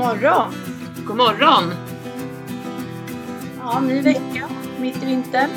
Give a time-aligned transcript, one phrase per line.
[0.00, 0.52] Morgon!
[1.06, 1.64] God morgon!
[3.58, 4.48] Ja, ny vecka
[4.78, 5.50] mitt i vintern.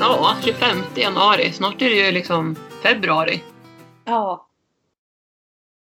[0.00, 1.52] Ja, 25 januari.
[1.52, 3.42] Snart är det ju liksom februari.
[4.04, 4.48] Ja.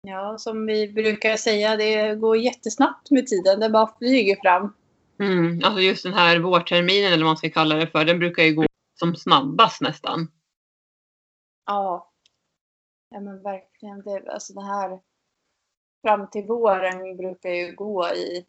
[0.03, 3.61] Ja, som vi brukar säga, det går jättesnabbt med tiden.
[3.61, 4.75] Det bara flyger fram.
[5.21, 8.43] Mm, alltså just den här vårterminen eller vad man ska kalla det för, den brukar
[8.43, 8.67] ju gå
[8.99, 10.29] som snabbast nästan.
[11.67, 12.13] Ja.
[13.11, 14.03] Ja men verkligen.
[14.03, 15.01] Det, alltså det här
[16.05, 18.47] fram till våren brukar ju gå i...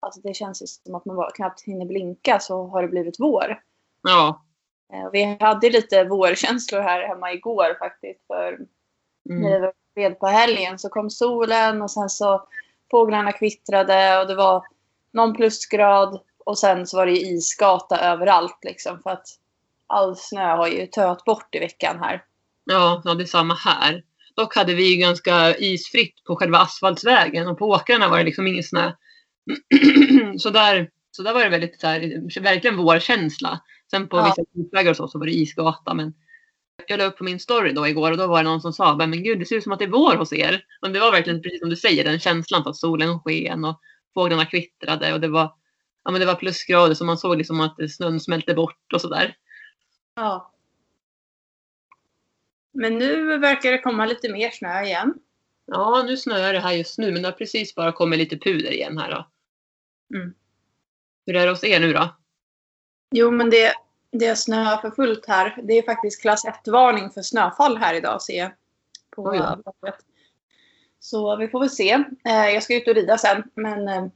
[0.00, 3.16] Alltså det känns ju som att man bara knappt hinner blinka så har det blivit
[3.20, 3.62] vår.
[4.02, 4.42] Ja.
[4.92, 8.26] Eh, Vi hade lite vårkänslor här hemma igår faktiskt.
[8.26, 8.58] För
[9.24, 9.52] när Mm.
[9.52, 12.46] det var fred på helgen så kom solen och sen så
[12.90, 14.64] fåglarna kvittrade och det var
[15.10, 19.26] någon plusgrad och sen så var det isgata överallt liksom för att
[19.86, 22.24] all snö har ju töat bort i veckan här.
[22.64, 24.02] Ja, ja, det är samma här.
[24.36, 28.62] Dock hade vi ganska isfritt på själva asfaltsvägen och på åkrarna var det liksom ingen
[28.62, 28.92] snö.
[30.38, 33.60] så, där, så där var det väldigt så här, verkligen vårkänsla.
[33.90, 34.24] Sen på Ja.
[34.24, 35.94] vissa grusvägar och så, så var det isgata.
[35.94, 36.14] Men
[36.88, 38.96] jag la upp på min story då igår och då var det någon som sa
[38.96, 40.64] men gud det ser ut som att det är vår hos er.
[40.80, 43.80] Och det var verkligen precis som du säger den känslan att solen sken och
[44.14, 45.52] fåglarna kvittrade och det var,
[46.04, 49.34] ja, men det var plusgrader så man såg liksom att snön smälte bort och sådär.
[50.16, 50.52] Ja.
[52.76, 55.14] Men nu verkar det komma lite mer snö igen.
[55.66, 58.70] Ja, nu snöar det här just nu men det har precis bara kommit lite puder
[58.70, 59.26] igen här då.
[60.16, 60.34] Mm.
[61.26, 62.16] Hur är det hos er nu då?
[63.10, 63.72] Jo men det,
[64.12, 65.58] det snöar för fullt här.
[65.62, 68.50] Det är faktiskt klass 1-varning för snöfall här idag ser jag.
[69.16, 69.40] På Oj.
[71.00, 71.92] Så vi får väl se.
[72.24, 73.42] Eh, jag ska ut och rida sen.
[73.54, 74.06] Men eh,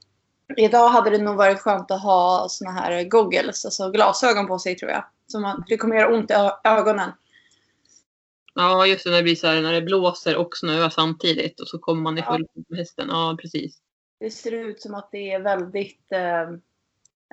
[0.56, 4.76] idag hade det nog varit skönt att ha såna här goggles, alltså glasögon på sig
[4.76, 5.04] tror jag.
[5.26, 7.10] Så man, det kommer göra ont i ögonen.
[8.54, 11.68] Ja, just det när det blir så här när det blåser och snöar samtidigt och
[11.68, 12.32] så kommer man i Ja.
[12.32, 13.06] full med hästen.
[13.10, 13.78] Ja, precis.
[14.20, 16.50] Det ser ut som att det är väldigt eh,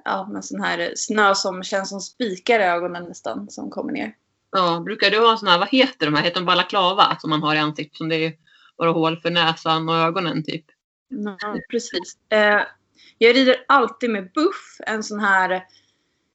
[0.05, 4.15] ja, men sån här snö som känns som spikar i ögonen nästan som kommer ner.
[4.51, 6.23] Ja, brukar du ha en sån här, vad heter de här?
[6.23, 7.97] Heter de balaklava som man har i ansiktet?
[7.97, 8.33] Som det är
[8.77, 10.65] bara hål för näsan och ögonen typ.
[11.09, 12.17] Ja, precis.
[12.29, 12.61] Eh,
[13.17, 15.63] jag rider alltid med buff, en sån här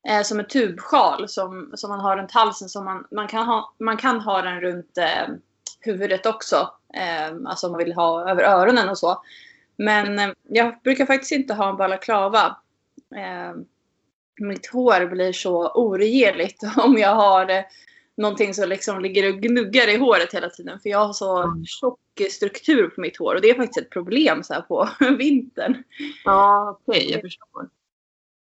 [0.09, 2.69] eh, som en tubsjal som, som man har runt halsen.
[2.69, 5.35] Som man, man, kan ha, man kan ha den runt eh,
[5.81, 6.71] huvudet också.
[6.95, 9.23] Eh, alltså om man vill ha över öronen och så.
[9.77, 12.57] Men eh, jag brukar faktiskt inte ha en balaklava.
[13.17, 13.57] Eh,
[14.41, 17.63] mitt hår blir så oregerligt om jag har eh,
[18.17, 20.81] någonting som liksom ligger och gnuggar i håret hela tiden.
[20.81, 21.65] För jag har så Mm.
[21.65, 21.99] tjock
[22.31, 24.89] struktur på mitt hår och det är faktiskt ett problem så på
[25.19, 25.83] vintern.
[26.25, 27.69] Ja, okej, jag förstår.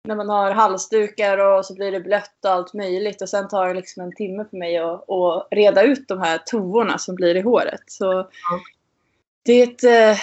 [0.04, 3.68] När man har halsdukar och så blir det blött och allt möjligt och sen tar
[3.68, 7.36] det liksom en timme för mig att, att reda ut de här tovorna som blir
[7.38, 7.82] i håret.
[7.88, 8.30] Så
[9.46, 10.22] det är ett, eh,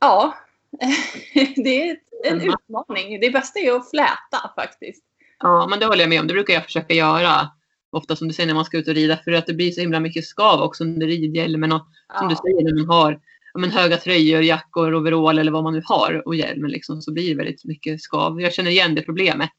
[0.00, 0.34] ja,
[1.56, 2.54] det är ett, en Mm.
[2.54, 3.20] utmaning.
[3.20, 5.02] Det bästa är att fläta faktiskt.
[5.38, 6.26] Ja, men det håller jag med om.
[6.26, 7.50] Det brukar jag försöka göra.
[7.90, 9.16] Ofta som du säger när man ska ut och rida.
[9.24, 11.72] För att det blir så himla mycket skav också under ridhjälmen.
[11.72, 11.82] Och
[12.18, 12.40] som du Ja.
[12.42, 13.20] säger när man har
[13.56, 17.28] men höga tröjor, jackor, overall eller vad man nu har och hjälmen liksom, så blir
[17.28, 18.40] det väldigt mycket skav.
[18.40, 19.52] Jag känner igen det problemet.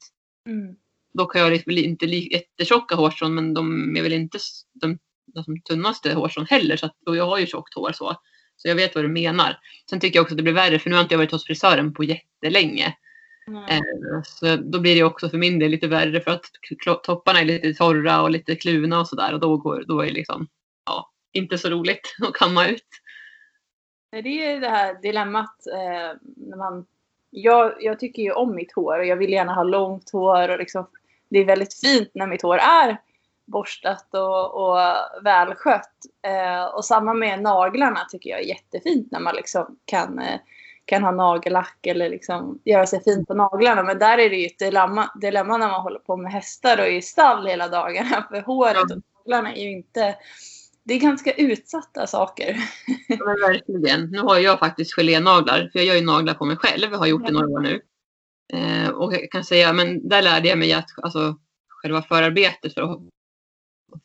[0.49, 0.75] Mm.
[1.13, 4.37] Dock har jag liksom inte jättetjocka hårstrån men de är väl inte
[4.73, 6.77] de, de tunnaste hårstrån heller.
[6.77, 8.15] Så att, och jag har ju tjockt hår så.
[8.57, 9.57] Så jag vet vad du menar.
[9.89, 11.45] Sen tycker jag också att det blir värre för nu har inte jag varit hos
[11.45, 12.93] frisören på jättelänge.
[13.47, 13.63] Mm.
[13.63, 17.45] Eh, Så då blir det också för min del lite värre för att topparna är
[17.45, 19.33] lite torra och lite kluvna och sådär.
[19.33, 20.47] Och då, går, då är det liksom,
[20.85, 22.87] ja, inte så roligt att kamma ut.
[24.09, 24.18] Det
[24.51, 25.68] är det här dilemmat.
[25.73, 26.85] Eh, när man,
[27.29, 30.50] jag, jag tycker ju om mitt hår och jag vill gärna ha långt hår.
[30.50, 30.88] Och liksom,
[31.29, 33.01] det är väldigt fint när mitt hår är
[33.45, 34.78] borstat och, och
[35.22, 35.94] välskött.
[36.28, 40.39] Eh, och samma med naglarna tycker jag är jättefint när man liksom kan, eh,
[40.85, 43.83] kan ha nagellack eller liksom göra sig fin på naglarna.
[43.83, 46.86] Men där är det ju ett dilemma, dilemma när man håller på med hästar och
[46.86, 48.27] är i stall hela dagarna.
[48.30, 50.15] För håret och naglarna är ju inte...
[50.88, 52.57] Det är ganska utsatta saker.
[53.07, 54.12] Ja, men verkligen.
[54.12, 55.69] Nu har jag faktiskt gelénaglar.
[55.72, 56.92] För jag gör ju naglar på mig själv.
[56.92, 57.81] Jag har gjort det några år nu.
[58.54, 61.38] Eh, och jag kan säga, men där lärde jag mig att alltså,
[61.68, 63.00] själva förarbetet för att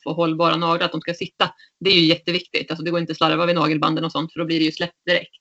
[0.03, 1.49] få hållbara naglar, att de ska sitta.
[1.79, 2.71] Det är ju jätteviktigt.
[2.71, 4.71] Alltså, det går inte att slarva vid nagelbanden och sånt för då blir det ju
[4.71, 5.35] släppt direkt.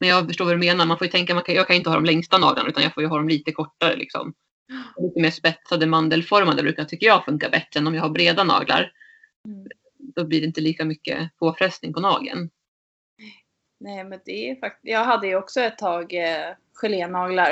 [0.00, 0.86] Men jag förstår vad du menar.
[0.86, 2.94] Man får ju tänka, man kan, jag kan inte ha de längsta naglarna utan jag
[2.94, 3.96] får ju ha dem lite kortare.
[3.96, 4.34] Liksom.
[5.02, 8.92] Lite mer spetsade mandelformade brukar tycker jag funka bättre än om jag har breda naglar.
[9.48, 9.66] Mm.
[10.00, 12.50] Då blir det inte lika mycket påfrestning på nageln.
[13.80, 14.92] Nej, men det är faktiskt...
[14.92, 17.50] Jag hade ju också ett tag eh, gelénaglar.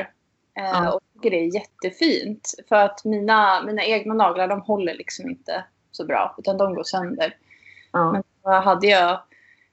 [0.58, 0.92] Eh, Ja.
[0.92, 2.54] Och tycker det är jättefint.
[2.68, 6.34] För att mina, mina egna naglar, de håller liksom inte så bra.
[6.38, 7.36] Utan de går sönder.
[7.92, 8.12] Ja.
[8.12, 9.20] Men då hade jag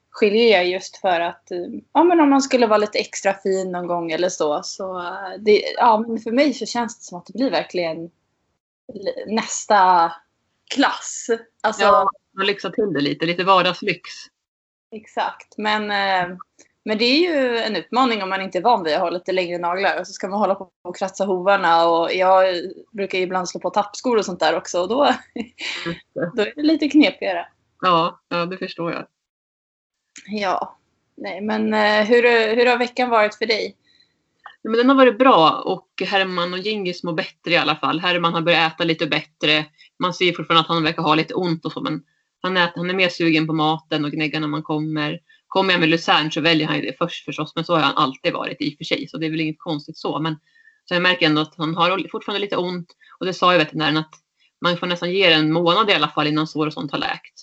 [0.10, 1.58] gelé just för att eh,
[1.94, 4.64] ja, men om man skulle vara lite extra fin någon gång eller så.
[4.64, 8.12] så eh, det, ja, men för mig så känns det som att det blir verkligen
[9.28, 10.12] nästa
[10.74, 11.28] klass.
[11.62, 14.10] Alltså, ja, man lyxar till det lite, lite vardagslyx.
[14.92, 16.38] Exakt, men, eh,
[16.86, 19.32] men det är ju en utmaning om man inte är van vid att ha lite
[19.32, 20.00] längre naglar.
[20.00, 22.56] Och så ska man hålla på och kratsa hovarna och jag
[22.92, 24.82] brukar ibland slå på tappskor och sånt där också.
[24.82, 24.96] Och då,
[26.36, 27.48] då är det lite knepigare.
[27.82, 29.08] Ja, ja, det förstår jag.
[30.28, 30.78] Ja,
[31.18, 33.76] nej men eh, hur, hur har veckan varit för dig?
[34.62, 38.00] Ja, men den har varit bra och Herman och Gingis mår bättre i alla fall.
[38.00, 39.66] Herman har börjat äta lite bättre.
[40.00, 42.04] Man ser fortfarande att han verkar ha lite ont och så men
[42.46, 45.20] han, äter, han är mer sugen på maten och gnäggar när man kommer.
[45.48, 48.34] Kommer jag med Luzern så väljer han det först förstås men så har han alltid
[48.34, 50.20] varit i och för sig så det är väl inget konstigt så.
[50.20, 50.36] Men
[50.86, 52.88] så jag märker ändå att han har fortfarande lite ont
[53.20, 54.14] och det sa ju veterinären att
[54.62, 57.00] man får nästan ge det en månad i alla fall innan sår och sånt har
[57.00, 57.34] läkt.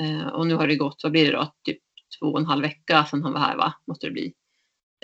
[0.00, 1.78] Eh, och nu har det gått, vad blir det då, typ
[2.18, 4.32] två och en halv vecka sedan han var här va, måste det bli.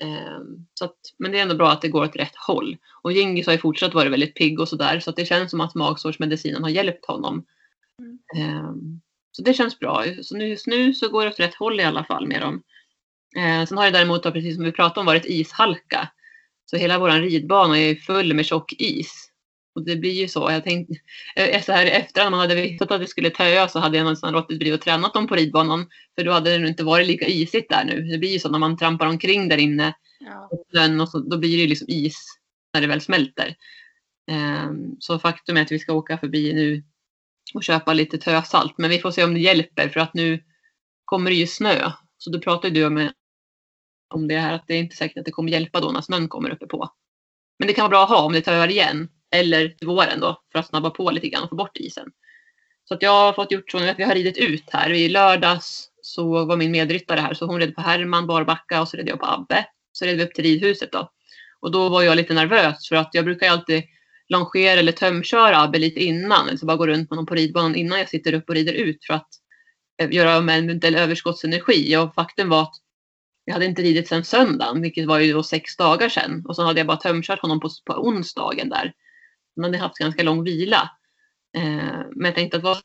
[0.03, 2.77] Um, så att, men det är ändå bra att det går åt rätt håll.
[3.03, 5.61] Och Gingis har ju fortsatt varit väldigt pigg och sådär så att det känns som
[5.61, 7.45] att magsårsmedicinen har hjälpt honom.
[7.99, 8.67] Mm.
[8.67, 9.01] Um,
[9.37, 10.05] så det känns bra.
[10.23, 12.63] Så nu, just nu så går det åt rätt håll i alla fall med dem.
[13.37, 16.09] Uh, sen har det däremot, då, precis som vi pratade om, varit ishalka.
[16.71, 19.31] Så hela vår ridbana är full med tjock is.
[19.75, 20.51] Och det blir ju så.
[20.51, 20.95] Jag tänkte,
[21.37, 24.33] eh, så här efterhand, man hade vetat att det skulle töa så hade jag nästan
[24.33, 25.87] låtit bli att tränat dem på ridbanan.
[26.19, 28.03] För då hade det inte varit lika isigt där nu.
[28.03, 29.95] Det blir ju så när man trampar omkring där inne.
[30.21, 30.49] Ja.
[31.03, 32.39] Och så, då blir det liksom is
[32.75, 33.55] när det väl smälter.
[34.67, 36.83] Um, så faktum är att vi ska åka förbi nu
[37.55, 38.79] och köpa lite tösalt.
[38.79, 40.45] Men vi får se om det hjälper för att nu
[41.05, 41.91] kommer det ju snö.
[42.19, 43.11] Så då pratade du om,
[44.15, 46.29] om det här att det är inte säkert att det kommer hjälpa då när snön
[46.29, 46.89] kommer uppe på.
[47.59, 50.43] Men det kan vara bra att ha om det töar igen eller till våren då
[50.53, 52.13] för att snabba på lite grann och få bort isen.
[52.85, 54.91] Så att jag har fått gjort så nu att vi har ridit ut här.
[54.91, 58.97] I lördags så var min medryttare här så hon red på Herman, Barbacka och så
[58.97, 59.67] red jag på Abbe.
[59.93, 61.11] Så red vi upp till ridhuset då.
[61.61, 63.83] Och då var jag lite nervös för att jag brukar alltid
[64.29, 66.49] longera eller tömköra Abbe lite innan.
[66.49, 69.05] Alltså bara gå runt med honom på ridbanan innan jag sitter upp och rider ut
[69.05, 69.29] för att
[70.03, 71.97] eh, göra av med en eventuell överskottsenergi.
[71.97, 72.75] Och faktum var att
[73.45, 76.45] jag hade inte ridit sedan söndagen, vilket var ju då sex dagar sedan.
[76.49, 78.93] Och så hade jag bara tömkört honom på, på onsdagen där.
[79.57, 80.91] Han hade haft ganska lång vila.
[81.57, 82.79] Eh, men jag tänkte att vad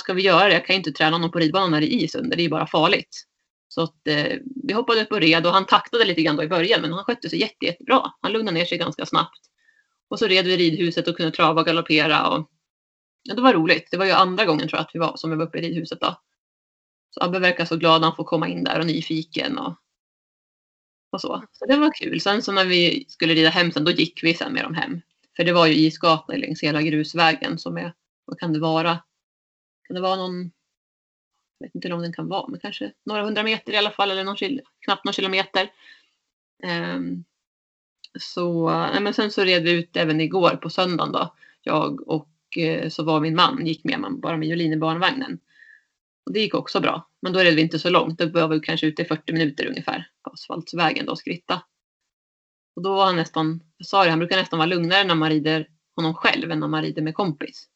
[0.00, 0.52] ska vi göra?
[0.52, 2.36] Jag kan ju inte träna honom på ridbanan när det är is under.
[2.36, 3.24] Det är ju bara farligt.
[3.68, 6.48] Så att, eh, vi hoppade upp och red och han taktade lite grann då i
[6.48, 8.12] början men han skötte sig jätte, jättebra.
[8.20, 9.40] Han lugnade ner sig ganska snabbt.
[10.08, 12.28] Och så red vi i ridhuset och kunde trava och galoppera.
[12.28, 12.50] Och,
[13.22, 13.88] ja, det var roligt.
[13.90, 15.60] Det var ju andra gången tror jag att vi var som vi var uppe i
[15.60, 16.20] ridhuset då.
[17.10, 19.74] Så Abbe verkar så glad han får komma in där och nyfiken och,
[21.10, 21.44] och så.
[21.52, 22.20] Så det var kul.
[22.20, 25.00] Sen så när vi skulle rida hem sen då gick vi sen med dem hem.
[25.36, 27.94] För det var ju isgata längs hela grusvägen som är,
[28.24, 28.98] vad kan det vara?
[29.82, 30.50] Kan det vara någon,
[31.58, 33.90] jag vet inte hur lång den kan vara, men kanske några hundra meter i alla
[33.90, 34.36] fall eller någon,
[34.80, 35.72] knappt någon kilometer.
[36.94, 37.24] Um,
[38.18, 41.34] så, nej, men sen så red vi ut även igår på söndagen då.
[41.62, 42.28] Jag och
[42.58, 45.38] eh, så var min man, gick med man bara med Jolin i barnvagnen.
[46.26, 47.08] Och det gick också bra.
[47.22, 48.18] Men då red vi inte så långt.
[48.18, 51.62] Då var vi kanske ute i 40 minuter ungefär på asfaltsvägen då, skritta.
[52.76, 55.30] Och då var han nästan, jag sa det, han brukar nästan vara lugnare när man
[55.30, 57.68] rider honom själv än när man rider med kompis.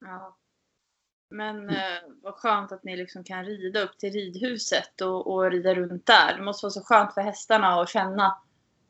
[0.00, 0.38] Ja.
[1.30, 1.74] Men mm.
[1.74, 6.06] eh, vad skönt att ni liksom kan rida upp till ridhuset och, och rida runt
[6.06, 6.36] där.
[6.36, 8.38] Det måste vara så skönt för hästarna att känna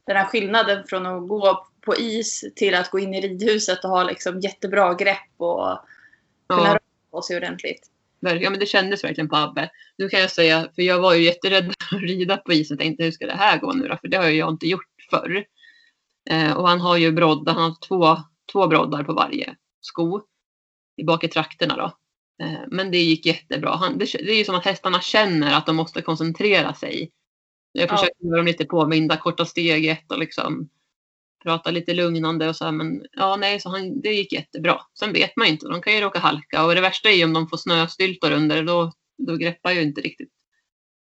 [0.07, 3.91] den här skillnaden från att gå på is till att gå in i ridhuset och
[3.91, 5.79] ha liksom jättebra grepp och
[6.49, 6.71] kunna ja.
[6.71, 6.81] röra
[7.11, 7.89] på sig ordentligt.
[8.21, 9.71] Ja men det kändes verkligen på Abbe.
[9.99, 12.75] Nu kan jag säga, för jag var ju jätterädd att rida på isen.
[12.75, 13.97] Jag tänkte hur ska det här gå nu då?
[13.97, 15.45] För det har jag inte gjort förr.
[16.31, 18.17] Eh, och han har ju broddar, han har två,
[18.53, 20.21] två broddar på varje sko.
[20.97, 21.97] I bak i trakterna då.
[22.45, 23.71] Eh, men det gick jättebra.
[23.71, 27.11] Han, det, det är ju som att hästarna känner att de måste koncentrera sig.
[27.73, 28.29] Jag försöker ja.
[28.29, 30.69] göra dem lite påminda, korta steget och liksom
[31.43, 34.81] prata lite lugnande och så här, men ja, nej, så han, det gick jättebra.
[34.99, 37.33] Sen vet man inte, de kan ju råka halka och det värsta är ju om
[37.33, 40.31] de får snöstyltor under, då, då greppar ju inte riktigt.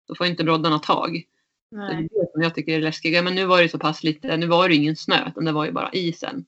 [0.08, 1.24] Då får inte broddarna tag.
[1.72, 1.96] Nej.
[1.96, 3.22] Det är det som jag tycker är läskiga.
[3.22, 5.66] Men nu var det så pass lite, nu var det ingen snö, utan det var
[5.66, 6.46] ju bara isen.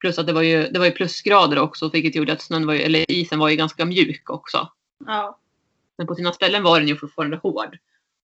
[0.00, 2.74] Plus att det var ju, det var ju plusgrader också, vilket gjorde att snön var
[2.74, 4.68] ju, eller isen var ju ganska mjuk också.
[5.06, 5.38] Ja.
[5.98, 7.78] Men på sina ställen var den ju fortfarande hård.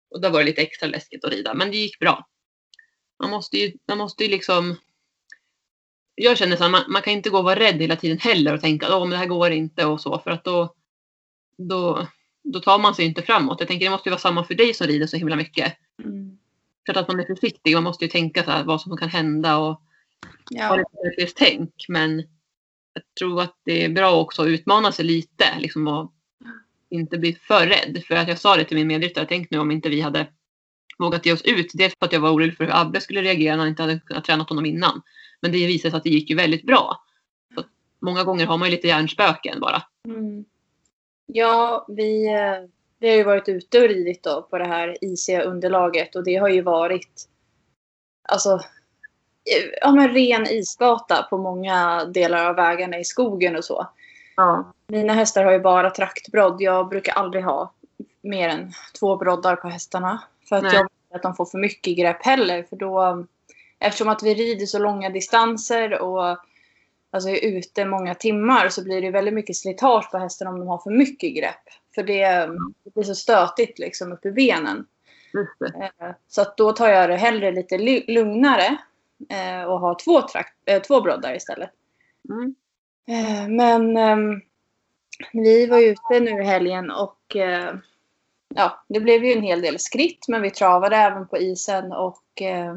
[0.09, 2.27] Och då var det lite extra läskigt att rida, men det gick bra
[3.19, 4.75] man måste ju, man måste ju liksom
[6.15, 8.53] jag känner så här, man, man, kan inte gå och vara rädd hela tiden heller
[8.53, 10.73] och tänka att det här går inte och så för att då,
[11.57, 12.07] då,
[12.43, 13.59] då tar man sig inte framåt.
[13.59, 15.77] Jag tänker det måste ju vara samma för dig som rider så himla mycket.
[16.03, 16.37] Mm.
[16.85, 19.57] Klart att man är försiktig, man måste ju tänka så här, vad som kan hända
[19.57, 19.81] och
[20.49, 20.67] ja.
[20.67, 21.85] ha lite tänk.
[21.87, 22.17] Men
[22.93, 26.13] jag tror att det är bra också att utmana sig lite liksom och
[26.89, 28.03] inte bli för rädd.
[28.07, 30.27] För att jag sa det till min medryttare, tänk nu om inte vi hade
[30.97, 31.71] vågat ge oss ut.
[31.73, 33.99] Dels för att jag var orolig för hur Abbe skulle reagera när han inte hade
[33.99, 35.01] kunnat tränat honom innan.
[35.41, 37.03] Men det visade sig att det gick ju väldigt bra.
[37.55, 37.63] Så
[37.99, 39.83] många gånger har man ju lite hjärnspöken bara.
[40.05, 40.45] Mm.
[41.25, 45.41] Ja, vi, eh, vi har ju varit ute och ridit då på det här isiga
[45.41, 47.29] underlaget och det har ju varit
[48.29, 48.49] alltså
[49.45, 53.87] eh, ja, men ren isgata på många delar av vägarna i skogen och så.
[54.37, 54.73] Ja.
[54.87, 56.61] Mina hästar har ju bara traktbrodd.
[56.61, 57.73] Jag brukar aldrig ha
[58.21, 60.23] mer än två broddar på hästarna.
[60.49, 60.73] För att Nej.
[60.73, 62.63] jag vill att de får för mycket grepp heller.
[62.63, 63.25] För då,
[63.79, 66.37] eftersom att vi rider så långa distanser och
[67.11, 70.67] alltså är ute många timmar så blir det väldigt mycket slitage på hästen om de
[70.67, 71.63] har för mycket grepp.
[71.95, 72.27] För det,
[72.83, 74.85] det blir så stötigt liksom upp i benen.
[75.81, 78.77] Eh, Så att då tar jag det hellre lite lu- lugnare
[79.29, 81.69] eh, och har två, trakt, eh, två broddar istället.
[82.29, 82.55] Mm.
[83.07, 84.41] Eh, men ehm,
[85.33, 87.75] vi var ute nu i helgen och eh,
[88.55, 92.41] ja, det blev ju en hel del skritt men vi travade även på isen och
[92.41, 92.75] eh,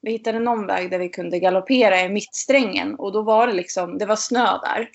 [0.00, 3.98] vi hittade någon väg där vi kunde galoppera i mittsträngen och då var det liksom,
[3.98, 4.90] det var snö där.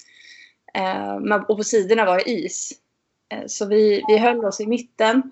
[0.73, 1.15] Eh,
[1.47, 2.71] och på sidorna var det is.
[3.29, 5.31] Eh, så vi, vi höll oss i mitten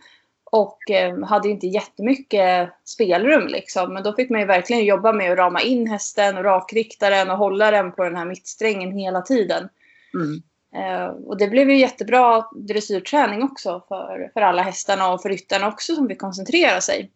[0.52, 3.94] och eh, hade inte jättemycket spelrum liksom.
[3.94, 7.30] Men då fick man ju verkligen jobba med att rama in hästen och rakrikta den
[7.30, 9.70] och hålla den på den här mittsträngen hela tiden.
[10.14, 10.42] Mm.
[10.76, 15.68] Eh, och det blev ju jättebra dressyrträning också för, för alla hästarna och för ryttarna
[15.68, 17.12] också som fick koncentrera sig.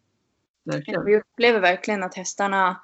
[0.64, 1.04] Verkligen.
[1.04, 2.76] Vi upplever verkligen att hästarna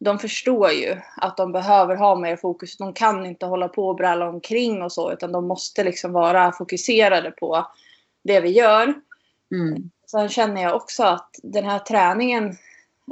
[0.00, 2.76] de förstår ju att de behöver ha mer fokus.
[2.76, 6.52] De kan inte hålla på och bralla omkring och så utan de måste liksom vara
[6.52, 7.66] fokuserade på
[8.24, 8.94] det vi gör.
[9.52, 9.90] Mm.
[10.06, 12.56] Sen känner jag också att den här träningen,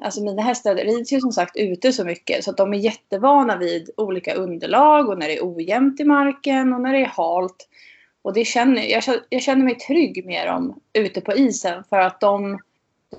[0.02, 3.57] alltså mina hästar rids ju som sagt ute så mycket så att de är jättevana
[3.57, 7.68] vid olika underlag och när det är ojämnt i marken och när det är halt.
[8.23, 11.99] Och det känner, jag, känner- jag känner mig trygg med dem ute på isen för
[11.99, 12.59] att de,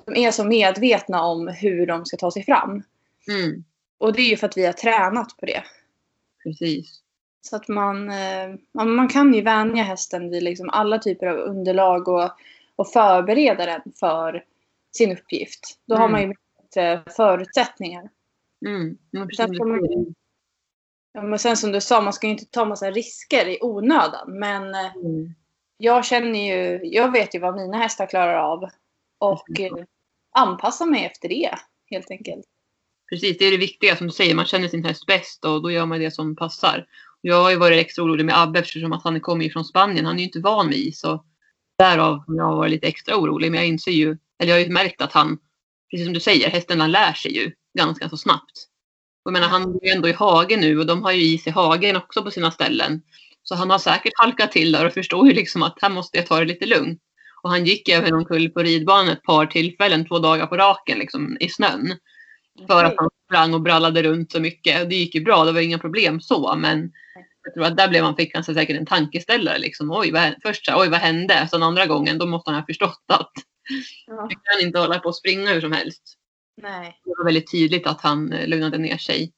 [0.04, 2.82] de är så medvetna om hur de ska ta sig fram.
[3.28, 3.64] Mm.
[3.98, 5.62] Och det är ju för att vi har tränat på det.
[6.42, 7.00] Precis.
[7.42, 12.08] Så att man, eh, man kan ju vänja hästen vid liksom alla typer av underlag
[12.08, 12.30] och,
[12.80, 14.44] och förbereda den för
[14.96, 15.60] sin uppgift.
[15.86, 16.12] Då har Mm.
[16.12, 18.10] man ju bättre förutsättningar.
[18.66, 18.98] Mm.
[19.12, 19.36] Precis.
[19.36, 20.14] Sen man-
[21.12, 24.38] Ja, men sen som du sa, man ska ju inte ta massa risker i onödan.
[24.38, 25.34] Men eh, Mm.
[25.76, 28.68] jag känner ju, jag vet ju vad mina hästar klarar av.
[29.18, 29.72] Och eh,
[30.34, 31.50] anpassa mig efter det
[31.90, 32.44] helt enkelt.
[33.10, 34.34] Precis, det är det viktiga som du säger.
[34.34, 36.86] Man känner sin häst bäst och då gör man det som passar.
[37.20, 40.06] Jag har ju varit extra orolig med Abbe eftersom att han kommer ju från Spanien.
[40.06, 41.04] Han är ju inte van vid is.
[41.04, 41.24] Och
[41.80, 43.50] därav har jag varit lite extra orolig.
[43.50, 45.38] Men jag inser ju, eller jag har ju märkt att han,
[45.90, 48.56] precis som du säger, hästen han lär sig ju ganska så snabbt.
[49.24, 51.46] Och jag menar, han är ju ändå i hagen nu och de har ju is
[51.46, 53.02] i hagen också på sina ställen.
[53.42, 56.26] Så han har säkert halkat till där och förstår ju liksom att här måste jag
[56.26, 57.00] ta det lite lugnt.
[57.42, 61.36] Och han gick även omkull på ridbanan ett par tillfällen, två dagar på raken liksom,
[61.40, 61.94] i snön.
[62.66, 64.82] För att han sprang och brallade runt så mycket.
[64.82, 66.56] Och det gick ju bra, det var inga problem så.
[66.56, 66.92] Men
[67.42, 69.58] jag tror att där blev han, fick han sig säkert en tankeställare.
[69.58, 69.90] Liksom.
[69.90, 71.48] Oj, vad, först så här, oj, vad hände?
[71.50, 73.32] Sen andra gången, då måste han ha förstått att
[74.06, 74.28] Ja.
[74.30, 76.16] jag kan inte hålla på och springa hur som helst.
[76.62, 77.00] Nej.
[77.04, 79.32] Det var väldigt tydligt att han eh, lugnade ner sig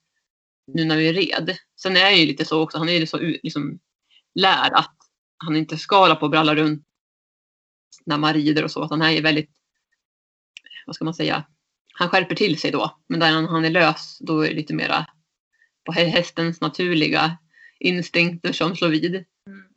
[0.66, 1.56] nu när vi red.
[1.82, 3.78] Sen är han ju lite så också, han är ju så liksom
[4.34, 4.96] lär att
[5.44, 6.86] han inte ska hålla på och bralla runt
[8.06, 8.82] när man rider och så.
[8.82, 9.50] Att han är väldigt,
[10.86, 11.44] vad ska man säga,
[11.94, 13.00] han skärper till sig då.
[13.08, 15.06] Men där han, han är lös, då är det lite mera
[15.84, 17.38] på hä- hästens naturliga
[17.82, 19.14] instinkter som slår vid.
[19.46, 19.74] Mm.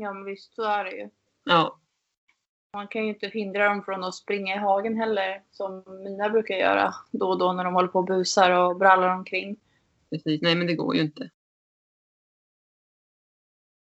[0.00, 1.10] Ja men visst så är det ju.
[1.44, 1.80] Ja,
[2.72, 5.42] Man kan ju inte hindra dem från att springa i hagen heller.
[5.50, 9.08] Som mina brukar göra då och då när de håller på och busar och brallar
[9.08, 9.56] omkring.
[10.10, 10.42] precis.
[10.42, 11.30] Nej, men det går ju inte.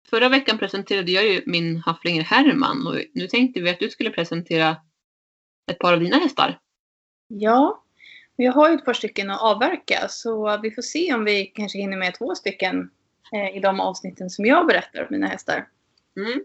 [0.09, 4.09] Förra veckan presenterade jag ju min hafflinger Herman och nu tänkte vi att du skulle
[4.09, 4.77] presentera
[5.71, 6.59] ett par av dina hästar.
[7.27, 7.83] Ja,
[8.41, 11.77] jag har ju ett par stycken att avverka så vi får se om vi kanske
[11.77, 12.91] hinner med två stycken
[13.33, 15.67] eh, i de avsnitten som jag berättar om mina hästar.
[16.17, 16.43] Mm.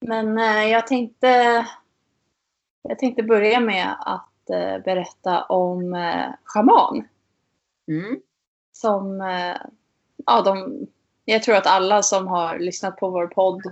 [0.00, 1.66] Men eh, jag tänkte
[2.82, 7.08] jag tänkte börja med att eh, berätta om eh, Shaman.
[7.88, 8.20] Mm.
[8.72, 9.20] Som,
[10.26, 10.86] ja de,
[11.24, 13.62] jag tror att alla som har lyssnat på vår podd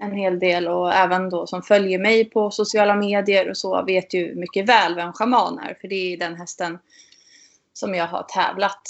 [0.00, 4.14] en hel del och även då som följer mig på sociala medier och så vet
[4.14, 5.74] ju mycket väl vem Shaman är.
[5.80, 6.78] För det är den hästen
[7.72, 8.82] som jag har tävlat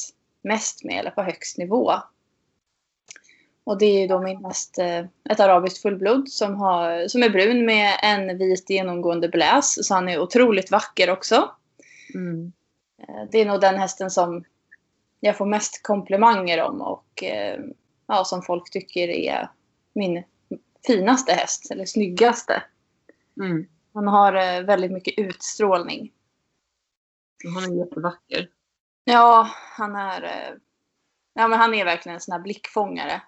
[0.42, 1.92] mest med, eller på högst nivå.
[3.64, 7.30] Och det är ju då min häst, eh, ett arabiskt fullblod som, har, som är
[7.30, 9.86] brun med en vit genomgående bläs.
[9.86, 11.50] Så han är otroligt vacker också.
[12.14, 12.52] Mm.
[12.98, 14.44] Eh, Det är nog den hästen som
[15.20, 17.60] jag får mest komplimanger om och eh,
[18.06, 19.50] ja, som folk tycker är
[19.92, 20.22] min
[20.86, 22.62] finaste häst, eller snyggaste.
[23.40, 23.66] Mm.
[23.94, 26.12] Han har eh, väldigt mycket utstrålning.
[27.54, 28.48] Han är jättevacker.
[29.04, 30.56] Ja, han är, eh,
[31.34, 33.22] ja, men han är verkligen en sån här blickfångare.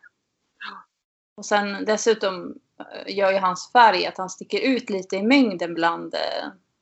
[1.34, 5.74] Och sen dessutom eh, gör ju hans färg att han sticker ut lite i mängden
[5.74, 6.14] bland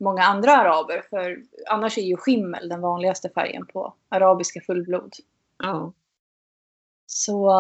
[0.01, 1.03] många andra araber.
[1.11, 5.13] För annars är ju skimmel den vanligaste färgen på arabiska fullblod.
[5.59, 5.93] Ja.
[7.07, 7.53] Så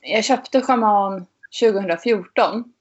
[0.00, 1.26] jag köpte schaman
[1.60, 2.72] 2014.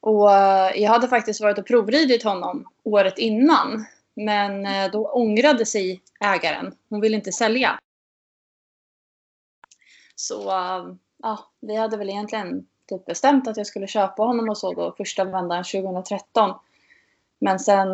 [0.00, 3.84] Och eh, jag hade faktiskt varit och provridit honom året innan.
[4.14, 6.74] Men eh, då ångrade sig ägaren.
[6.88, 7.78] Hon ville inte sälja.
[10.14, 14.58] Så eh, ja, vi hade väl egentligen typ bestämt att jag skulle köpa honom och
[14.58, 16.58] så då första vändan 2013.
[17.38, 17.88] Men sen,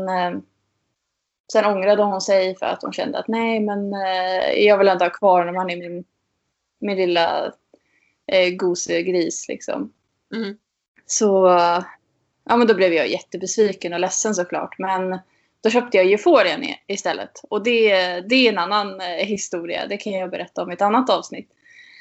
[1.53, 3.93] sen ångrade hon sig för att hon kände att nej men
[4.57, 5.57] jag vill ändå ha kvar honom.
[5.57, 6.05] Han är min,
[6.79, 7.53] min lilla
[8.27, 9.93] eh, gosegris liksom.
[10.35, 10.57] Mm.
[11.07, 11.47] Så
[12.45, 14.79] ja, men då blev jag jättebesviken och ledsen såklart.
[14.79, 15.19] Men
[15.63, 17.41] då köpte jag euforien i- istället.
[17.51, 17.91] Och det,
[18.21, 19.87] det är en annan eh, historia.
[19.87, 21.51] Det kan jag berätta om i ett annat avsnitt.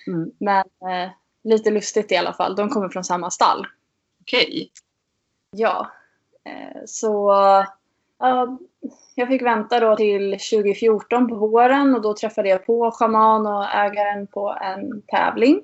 [0.07, 0.31] Mm.
[0.39, 1.09] Men eh,
[1.43, 2.55] lite lustigt i alla fall.
[2.55, 3.67] De kommer från samma stall.
[4.21, 4.71] Okej.
[5.51, 5.91] Ja.
[6.45, 7.31] Eh, så
[8.19, 8.57] ja,
[9.15, 13.75] jag fick vänta då till 2014 på våren och då träffade jag på schaman och
[13.75, 15.61] ägaren på en tävling.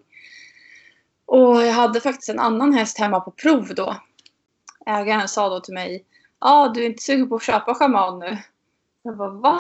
[1.32, 3.96] Och jag hade faktiskt en annan häst hemma på prov då.
[4.86, 6.06] Ägaren sa då till mig
[6.40, 8.38] Ja, ah, du är inte sugen på att köpa schaman nu?
[9.02, 9.60] Jag bara, va?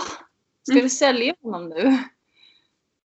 [0.64, 0.84] Ska Mm.
[0.84, 1.98] du sälja honom nu?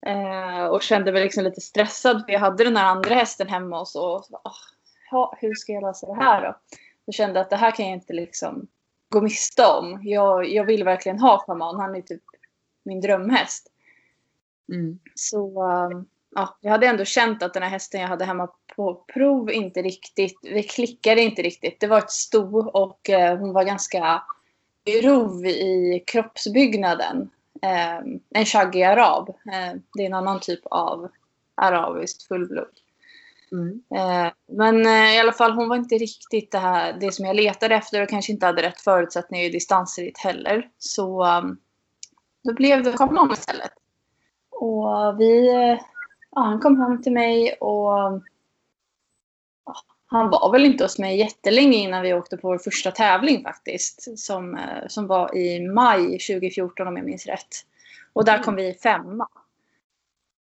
[0.05, 3.79] Eh, och kände mig liksom lite stressad för jag hade den här andra hästen hemma
[3.79, 4.15] och så.
[4.15, 4.41] Och så
[5.11, 6.55] ah, hur ska jag lösa det här då?
[7.05, 8.67] Jag kände att det här kan jag inte liksom
[9.09, 9.99] gå miste om.
[10.03, 11.79] Jag, jag vill verkligen ha schaman.
[11.79, 12.23] Han är typ
[12.83, 13.71] min drömhäst.
[14.69, 14.99] Mm.
[15.15, 19.05] Så um, ja, jag hade ändå känt att den här hästen jag hade hemma på
[19.13, 21.79] prov inte riktigt, vi klickade inte riktigt.
[21.79, 24.23] Det var ett sto och eh, hon var ganska
[24.85, 27.29] grov i kroppsbyggnaden.
[27.61, 27.97] Eh,
[28.29, 29.29] en shaggy arab.
[29.29, 31.09] Eh, det är en annan typ av
[31.55, 32.67] arabiskt fullblod.
[33.51, 33.83] Mm.
[33.95, 37.35] Eh, men eh, i alla fall, hon var inte riktigt det, här, det som jag
[37.35, 40.69] letade efter och kanske inte hade rätt förutsättningar i distansritt heller.
[40.77, 41.57] Så um,
[42.43, 43.71] då blev det schaman istället.
[44.51, 45.79] Och vi, eh,
[46.35, 48.21] ja, han kom hem till mig och
[49.65, 53.43] ja, han var väl inte hos mig jättelänge innan vi åkte på vår första tävling
[53.43, 54.19] faktiskt.
[54.19, 57.65] Som, eh, som var i maj 2014 om jag minns rätt.
[58.13, 59.27] Och där kom vi femma.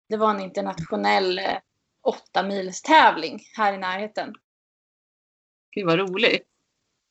[0.08, 1.58] Det var en internationell eh,
[2.02, 4.34] åtta mils tävling här i närheten.
[5.70, 6.46] Gud vad roligt.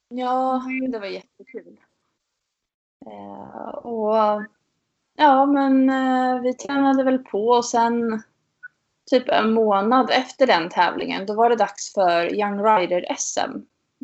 [0.08, 1.80] Ja, det var jättekul.
[3.06, 4.44] Eh, och
[5.16, 8.24] ja, men eh, vi tränade väl på och sen
[9.12, 13.40] typ en månad efter den tävlingen då var det dags för Young Rider SM.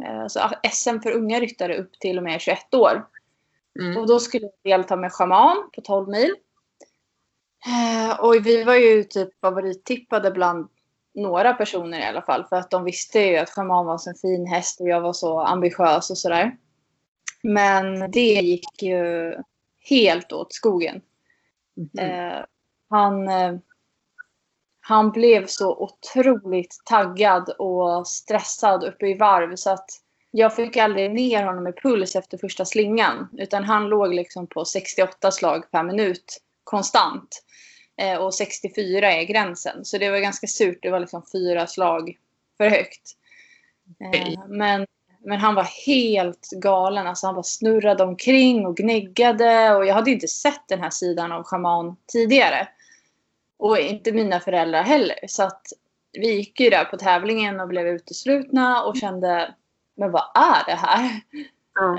[0.05, 0.39] Eh, alltså
[0.71, 3.07] SM för unga ryttare upp till och med 21 år.
[3.79, 3.97] Mm.
[3.97, 6.35] Och då skulle vi delta med schaman på 12 mil.
[7.65, 10.67] Eh, och vi var ju typ favorittippade bland
[11.15, 12.45] några personer i alla fall.
[12.45, 15.39] För att de visste ju att schaman var en fin häst och jag var så
[15.39, 16.57] ambitiös och sådär.
[17.43, 19.33] Men det gick ju
[19.89, 21.01] helt åt skogen.
[21.77, 22.09] Mm.
[22.09, 22.45] Eh,
[22.89, 23.53] han, eh,
[24.87, 29.89] han blev så otroligt taggad och stressad uppe i varv så att
[30.31, 33.29] jag fick aldrig ner honom i puls efter första slingan.
[33.37, 37.43] Utan han låg liksom på 68 slag per minut konstant.
[37.97, 39.85] Eh, och 64 är gränsen.
[39.85, 40.79] Så det var ganska surt.
[40.81, 42.17] Det var liksom fyra slag
[42.57, 43.11] för högt.
[44.13, 44.85] Eh, men,
[45.25, 47.07] men han var helt galen.
[47.07, 49.75] Alltså han bara snurrade omkring och gnäggade.
[49.75, 52.67] Och jag hade inte sett den här sidan av schaman tidigare.
[53.57, 55.19] Och inte mina föräldrar heller.
[55.27, 55.61] Så att
[56.11, 59.55] vi gick ju där på tävlingen och blev uteslutna och kände
[59.97, 61.21] men vad är det här?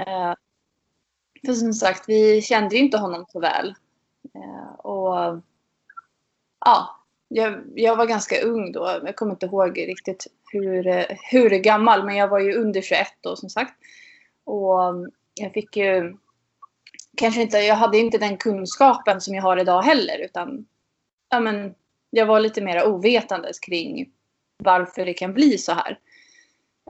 [0.07, 0.35] Eh,
[1.47, 3.75] för som sagt, vi kände ju inte honom så väl.
[4.35, 5.41] Eh, och
[6.65, 9.01] ja, jag, jag var ganska ung då.
[9.05, 13.37] Jag kommer inte ihåg riktigt hur, hur gammal, men jag var ju under 21 då
[13.37, 13.75] som sagt.
[14.45, 16.17] Och mm, jag fick ju
[17.17, 20.67] kanske inte, jag hade inte den kunskapen som jag har idag heller, utan
[21.31, 21.75] ja, men,
[22.11, 24.13] jag var lite mer ovetandes kring
[24.65, 25.99] varför det kan bli så här.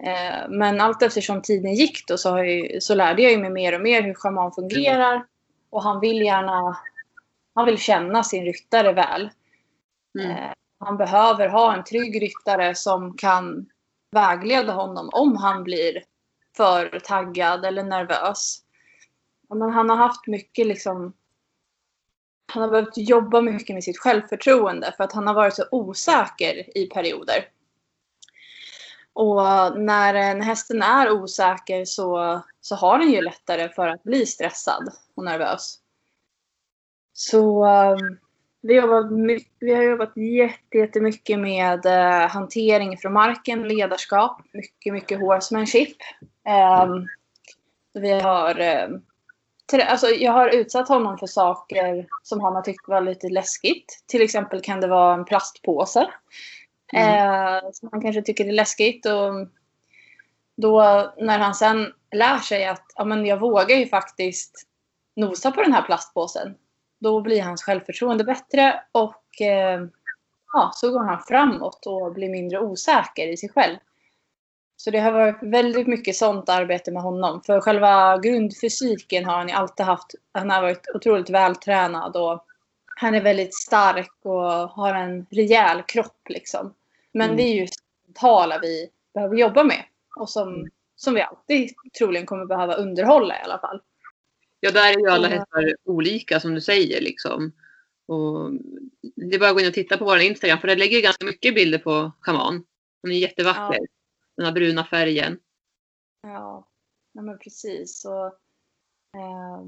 [0.03, 3.74] Eh, Men allt eftersom tiden gick då så, har jag, så lärde jag mig mer
[3.74, 5.27] och mer hur schaman fungerar.
[5.70, 6.77] Och han vill gärna
[7.55, 9.31] han vill känna sin ryttare väl.
[10.18, 10.31] Mm.
[10.31, 13.66] Eh, Han behöver ha en trygg ryttare som kan
[14.11, 16.03] vägleda honom om han blir
[16.57, 18.59] för taggad eller nervös.
[19.48, 21.12] Ja, men han har haft mycket liksom
[22.52, 26.78] han har behövt jobba mycket med sitt självförtroende för att han har varit så osäker
[26.78, 27.48] i perioder.
[29.12, 29.42] Och
[29.80, 34.26] när eh, en hästen är osäker så, så har den ju lättare för att bli
[34.26, 35.78] stressad och nervös.
[37.12, 37.96] Så eh,
[38.62, 40.12] vi, har jobbat vi har jobbat
[40.72, 45.96] jättemycket med eh, hantering från marken, ledarskap, mycket, mycket horsemanship.
[46.44, 47.06] Ehm,
[47.94, 48.61] vi har,
[49.74, 54.04] alltså jag har utsatt honom för saker som han har tyckt var lite läskigt.
[54.07, 56.11] Till exempel kan det vara en plastpåse.
[56.92, 57.54] Mm.
[57.54, 59.07] Eh, som han kanske tycker är läskigt.
[59.07, 59.48] Och
[60.57, 60.81] då
[61.18, 64.66] när han sen lär sig att ja, men jag vågar ju faktiskt
[65.16, 66.54] nosa på den här plastpåsen.
[67.00, 69.81] Då blir hans självförtroende bättre och eh,
[70.52, 73.76] ja, så går han framåt och blir mindre osäker i sig själv.
[74.80, 77.42] Så det har varit väldigt mycket sånt arbete med honom.
[77.42, 80.14] För själva grundfysiken har han ju alltid haft.
[80.32, 82.44] Han har varit otroligt vältränad och
[82.96, 86.74] han är väldigt stark och har en rejäl kropp liksom.
[87.12, 87.36] Men mm.
[87.36, 87.66] det är ju
[88.06, 89.84] mentala vi behöver jobba med
[90.16, 90.70] och som, mm.
[90.96, 93.80] som vi alltid troligen kommer behöva underhålla i alla fall.
[94.60, 97.52] Ja, där är ju alla hästar olika som du säger liksom.
[98.06, 98.50] Och
[99.16, 101.24] det är bara att gå in och titta på vår Instagram för där lägger ganska
[101.24, 102.64] mycket bilder på Kaman.
[103.02, 103.78] Hon är jättevacker.
[103.80, 103.97] Ja.
[104.38, 105.38] Den här bruna färgen.
[106.22, 106.66] Ja,
[107.12, 108.05] ja men precis.
[108.05, 108.27] Och,
[109.20, 109.62] eh,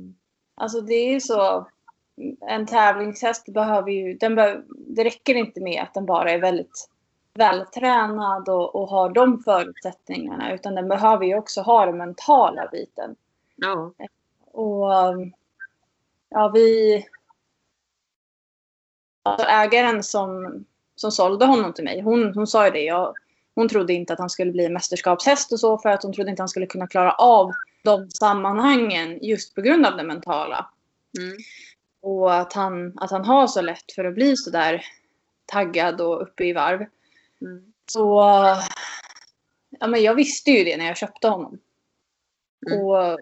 [0.55, 1.69] alltså det är ju så.
[2.41, 6.91] En tävlingshäst behöver ju, den be, det räcker inte med att den bara är väldigt
[7.35, 10.53] vältränad och, och har de förutsättningarna.
[10.55, 13.17] Utan den behöver ju också ha den mentala biten.
[13.57, 13.93] Ja.
[14.45, 14.91] Och
[16.29, 17.07] ja, vi...
[19.23, 22.85] Alltså ägaren som, som sålde honom till mig, hon, hon sa ju det.
[22.85, 23.15] Jag,
[23.61, 26.41] hon trodde inte att han skulle bli mästerskapshäst och så för att hon trodde inte
[26.41, 27.53] att han skulle kunna klara av
[27.85, 30.71] de sammanhangen just på grund av det mentala.
[31.19, 31.37] Mm.
[32.03, 34.85] Och att han, att han har så lätt för att bli så där
[35.47, 36.81] taggad och uppe i varv.
[37.41, 37.73] Mm.
[37.91, 38.21] Så
[39.81, 41.59] ja, men jag visste ju det när jag köpte honom.
[42.71, 42.81] Mm.
[42.81, 43.21] Och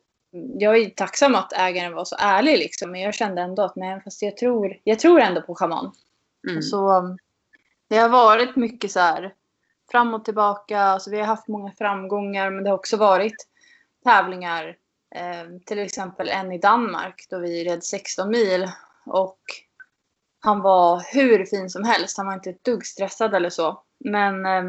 [0.58, 2.90] jag är tacksam att ägaren var så ärlig liksom.
[2.90, 5.92] Men jag kände ändå att nej, fast jag tror, jag tror ändå på schaman.
[6.48, 6.62] Mm.
[6.62, 7.16] Så
[7.88, 9.34] det har varit mycket så här
[9.90, 10.80] fram och tillbaka.
[10.80, 13.46] Alltså, vi har haft många framgångar men det har också varit
[14.04, 14.76] tävlingar.
[15.14, 18.70] Eh, till exempel en i Danmark då vi red 16 mil.
[19.06, 19.40] Och
[20.40, 22.16] han var hur fin som helst.
[22.16, 23.82] Han var inte ett dugg stressad eller så.
[23.98, 24.62] Men eh,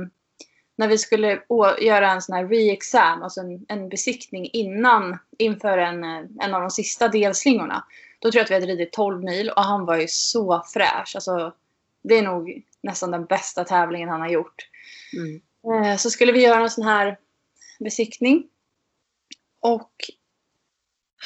[0.76, 1.42] när vi skulle
[1.82, 6.62] göra en sån här re-exam, alltså en, en, besiktning innan, inför en, eh, en av
[6.62, 7.84] de sista delslingorna.
[8.20, 11.12] Då tror jag att vi hade ridit 12 mil och han var ju så fräsch.
[11.16, 11.54] Alltså,
[12.02, 14.70] det är nog nästan den bästa tävlingen han har gjort.
[15.14, 15.42] Mm.
[15.84, 17.18] Eh, så skulle vi göra en sån här
[17.80, 18.48] besiktning.
[19.62, 19.92] Och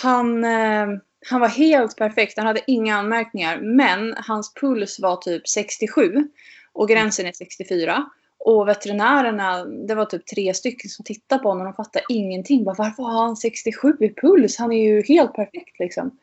[0.01, 0.87] han, eh,
[1.29, 2.37] han var helt perfekt.
[2.37, 3.61] Han hade inga anmärkningar.
[3.61, 6.29] Men hans puls var typ 67
[6.73, 8.05] och gränsen är 64.
[8.37, 12.63] Och veterinärerna, det var typ tre stycken som tittade på honom och fattade ingenting.
[12.63, 14.57] Bara, Varför har han 67 i puls?
[14.57, 16.17] Han är ju helt perfekt liksom.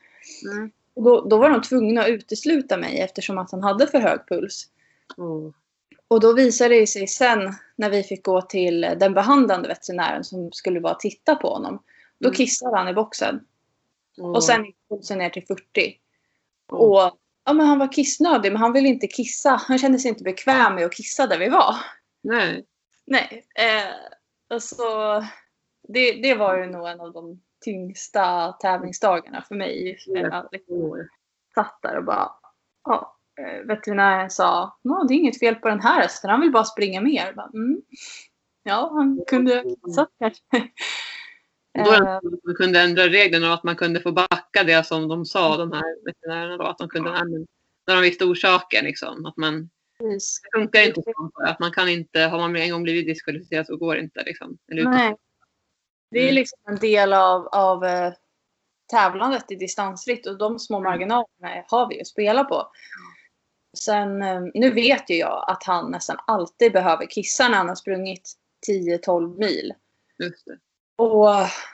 [0.53, 0.71] Mm.
[0.95, 4.21] Och då, då, var de tvungna att utesluta mig eftersom att han hade för hög
[4.29, 4.69] puls.
[5.19, 5.53] Mm.
[6.11, 10.53] Och då visade det sig sen när vi fick gå till den behandlande veterinären som
[10.53, 11.83] skulle vara titta på honom.
[12.19, 12.37] Då mm.
[12.37, 13.45] kissade han i boxen.
[14.19, 14.31] Mm.
[14.31, 15.63] Och sen gick pulsen ner till 40.
[16.73, 16.83] Mm.
[16.83, 19.61] Och ja, men han var kissnödig men han ville inte kissa.
[19.67, 21.75] Han kände sig inte bekväm med att kissa där vi var.
[22.23, 22.67] Nej.
[23.07, 23.47] Nej.
[23.55, 23.95] Eh,
[24.49, 24.85] alltså,
[25.89, 29.99] det, det var ju nog en av de tyngsta tävlingsdagarna för mig.
[30.07, 31.09] Jag liksom
[31.55, 32.33] satt där och bara
[32.85, 33.17] ja,
[33.65, 37.33] veterinären sa det är inget fel på den här hästen, han vill bara springa mer.
[37.33, 37.83] Bara, mm.
[38.63, 40.43] Ja, han kunde satt kanske.
[41.75, 45.25] Då att man kunde ändra reglerna och att man kunde få backa det som de
[45.25, 46.57] sa, de här veterinärerna.
[46.57, 47.11] Då, att de kunde,
[47.87, 48.85] när de visste orsaken.
[48.85, 50.21] Liksom, att man, det
[50.55, 51.31] funkar inte så.
[51.45, 54.23] Att man kan inte, har man en gång blivit diskvalificerad så går det inte.
[54.23, 55.17] Liksom, Nej.
[56.11, 56.35] Det är mm.
[56.35, 58.13] liksom en del av, av eh,
[58.91, 60.91] tävlandet i distansritt och de små mm.
[60.91, 62.71] marginalerna har vi att spela på.
[63.79, 67.75] Sen, eh, nu vet ju jag att han nästan alltid behöver kissa när han har
[67.75, 68.33] sprungit
[68.69, 69.75] 10-12 mil.
[70.99, 71.29] Och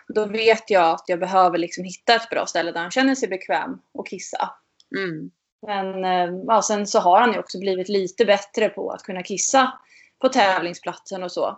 [0.08, 3.28] då vet jag att jag behöver liksom hitta ett bra ställe där han känner sig
[3.28, 4.50] bekväm att kissa.
[4.96, 5.30] Mm.
[5.66, 9.22] Men eh, ja, sen så har han ju också blivit lite bättre på att kunna
[9.22, 9.78] kissa
[10.18, 11.48] på tävlingsplatsen och så.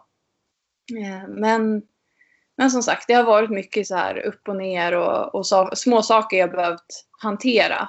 [0.99, 1.83] Eh, men,
[2.57, 5.69] men som sagt, det har varit mycket så här upp och ner och, och so
[5.75, 7.89] små saker jag behövt hantera.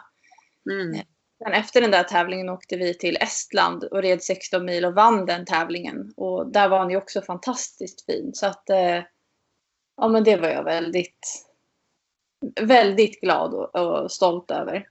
[0.71, 1.01] Mm.
[1.43, 5.25] Sen efter den där tävlingen åkte vi till Estland och red 16 mil och vann
[5.25, 6.13] den tävlingen.
[6.17, 8.31] Och där var han ju också fantastiskt fin.
[8.33, 9.03] Så att, eh,
[9.97, 11.45] ja men det var jag väldigt,
[12.61, 14.87] väldigt glad och, och stolt över.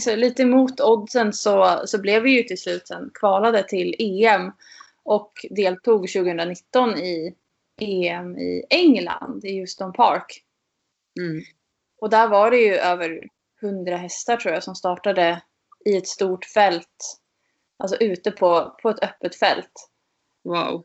[0.00, 4.52] Så lite mot oddsen så, så blev vi ju till slut sen kvalade till EM.
[5.02, 7.34] och deltog 2019 i
[7.80, 10.44] EM i England, i Houston Park.
[11.20, 11.42] Mm.
[12.00, 13.28] Och där var det ju över
[13.62, 15.42] 100 hästar tror jag som startade
[15.84, 17.20] i ett stort fält.
[17.78, 19.90] Alltså ute på, på ett öppet fält.
[20.44, 20.84] Wow.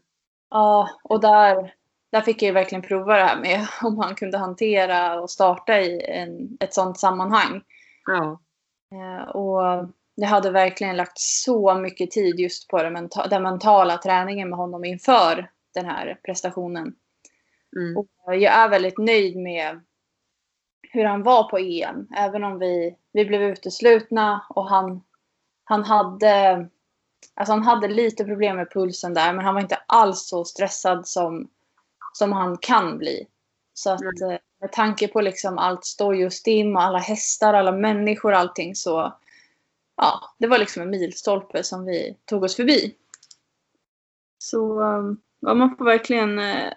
[0.49, 1.73] Ja, och där,
[2.11, 5.79] där fick jag ju verkligen prova det här med om man kunde hantera och starta
[5.79, 7.61] i en, ett sånt sammanhang.
[8.05, 8.41] Ja.
[8.91, 13.97] Eh, och jag hade verkligen lagt så mycket tid just på den, menta den mentala
[13.97, 16.95] träningen med honom inför den här prestationen.
[17.75, 17.97] Mm.
[17.97, 19.81] Och jag är väldigt nöjd med
[20.93, 22.07] hur han var på EM.
[22.15, 25.03] Även om vi, vi blev uteslutna och han,
[25.63, 26.67] han, hade,
[27.33, 29.33] alltså han hade lite problem med pulsen där.
[29.33, 31.49] Men han var inte alls så stressad som,
[32.13, 33.27] som han kan bli.
[33.73, 34.39] Så att Mm.
[34.61, 38.75] med tanke på liksom allt stoj och stim och alla hästar, alla människor och allting
[38.75, 39.13] så
[39.97, 42.95] ja, det var liksom en milstolpe som vi tog oss förbi.
[44.37, 44.79] Så
[45.39, 46.73] ja, man får verkligen eh, eh,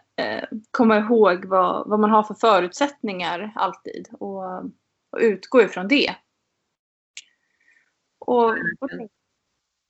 [0.71, 4.45] komma ihåg vad, vad man har för förutsättningar alltid och,
[5.11, 6.17] och utgå ifrån det.
[8.19, 8.91] Och, och,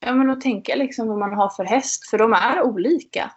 [0.00, 3.32] ja, men och tänka liksom vad man har för häst, för de är olika.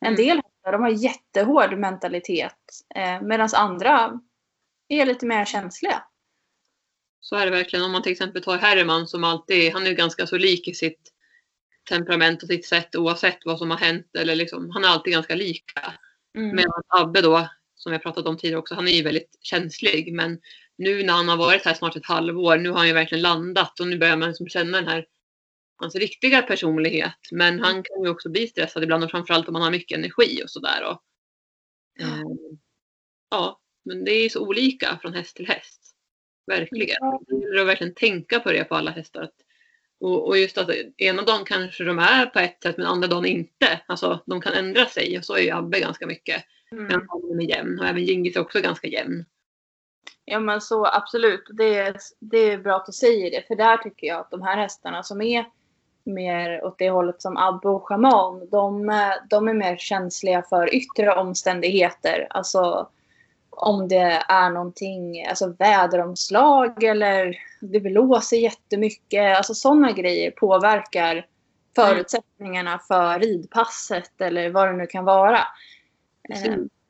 [0.00, 0.16] En Mm.
[0.16, 2.56] del hästar de har jättehård mentalitet
[2.94, 4.20] eh, medan andra
[4.88, 6.02] är lite mer känsliga.
[7.20, 7.84] Så är det verkligen.
[7.84, 10.74] Om man till exempel tar Herman som alltid, han är ju ganska så lik i
[10.74, 11.12] sitt
[11.88, 14.06] temperament och sitt sätt oavsett vad som har hänt.
[14.18, 15.92] Eller liksom, han är alltid ganska lika.
[16.34, 16.56] Mm.
[16.56, 20.12] Medan Abbe då, som jag pratat om tidigare också, han är ju väldigt känslig.
[20.12, 20.40] Men
[20.76, 23.80] nu när han har varit här snart ett halvår, nu har han ju verkligen landat
[23.80, 25.06] och nu börjar man liksom känna den här
[25.76, 27.18] hans riktiga personlighet.
[27.32, 30.42] Men han kan ju också bli stressad ibland och framförallt om han har mycket energi
[30.44, 30.84] och sådär.
[30.84, 31.02] Och,
[32.04, 32.22] eh,
[33.30, 35.80] ja, men det är så olika från häst till häst.
[36.46, 36.96] Verkligen.
[37.26, 39.22] Det gäller att verkligen tänka på det på alla hästar.
[39.22, 39.34] Att,
[40.04, 43.24] och, och just att ena dagen kanske de är på ett sätt men andra dagen
[43.24, 43.80] inte.
[43.86, 46.44] Alltså de kan ändra sig och så är ju Abbe ganska mycket.
[46.72, 46.84] Mm.
[46.84, 49.24] Men han är jämn och även Gingis är också ganska jämn.
[50.24, 51.44] Ja men så absolut.
[51.52, 53.46] Det är, det är bra att du säger det.
[53.46, 55.44] För där tycker jag att de här hästarna som är
[56.04, 58.48] mer åt det hållet som Abbe och Shaman.
[58.50, 58.86] De,
[59.30, 62.26] de är mer känsliga för yttre omständigheter.
[62.30, 62.88] Alltså
[63.56, 69.36] om det är någonting, alltså väderomslag eller det blåser jättemycket.
[69.36, 71.26] Alltså sådana grejer påverkar
[71.76, 75.40] förutsättningarna för ridpasset eller vad det nu kan vara.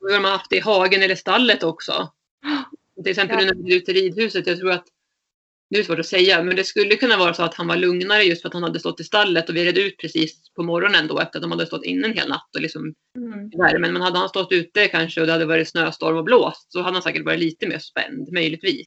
[0.00, 2.10] De har haft det i hagen eller stallet också.
[3.02, 3.46] Till exempel Ja.
[3.46, 4.46] när vi är ute i ridhuset.
[4.46, 4.84] Jag tror att,
[5.70, 8.22] det är svårt att säga, men det skulle kunna vara så att han var lugnare
[8.22, 11.06] just för att han hade stått i stallet och vi red ut precis på morgonen
[11.06, 13.50] då efter att de hade stått inne en hel natt och liksom Mm.
[13.52, 13.92] i värmen.
[13.92, 16.92] Men hade han stått ute kanske och det hade varit snöstorm och blåst så hade
[16.92, 18.86] han säkert varit lite mer spänd, möjligtvis.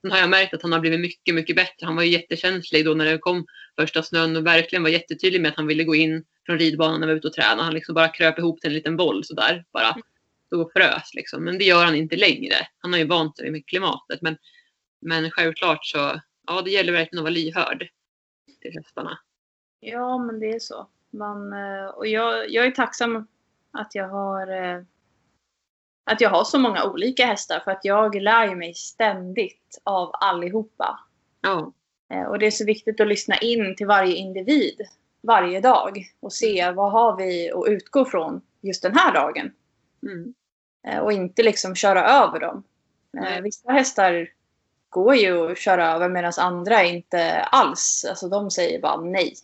[0.00, 1.86] Sen har jag märkt att han har blivit mycket, mycket bättre.
[1.86, 3.46] Han var ju jättekänslig då när det kom
[3.80, 7.06] första snön och verkligen var jättetydlig med att han ville gå in från ridbanan när
[7.06, 7.62] vi var ute och träna.
[7.62, 9.64] Han liksom bara kröp ihop till en liten boll sådär.
[9.72, 9.96] Bara
[10.46, 11.44] stod och frös liksom.
[11.44, 12.54] Men det gör han inte längre.
[12.78, 14.22] Han har ju vant sig med klimatet.
[14.22, 14.36] Men,
[15.00, 17.88] men självklart så, ja det gäller verkligen att vara lyhörd
[18.60, 19.18] till hästarna.
[19.80, 20.88] Ja, men det är så.
[21.10, 23.26] Man, eh, och jag, jag är tacksam
[23.70, 24.82] att jag har eh,
[26.04, 31.00] att jag har så många olika hästar för att jag lär mig ständigt av allihopa.
[31.40, 31.72] Ja,
[32.14, 34.80] Eh, Och det är så viktigt att lyssna in till varje individ
[35.22, 39.52] varje dag och se vad har vi att utgå från just den här dagen.
[40.02, 40.34] mm.
[41.02, 42.62] Och inte liksom köra över dem.
[43.12, 43.42] Nej.
[43.42, 44.28] Vissa hästar
[44.90, 48.06] går ju att köra över medan andra inte alls.
[48.08, 49.34] Alltså de säger bara nej.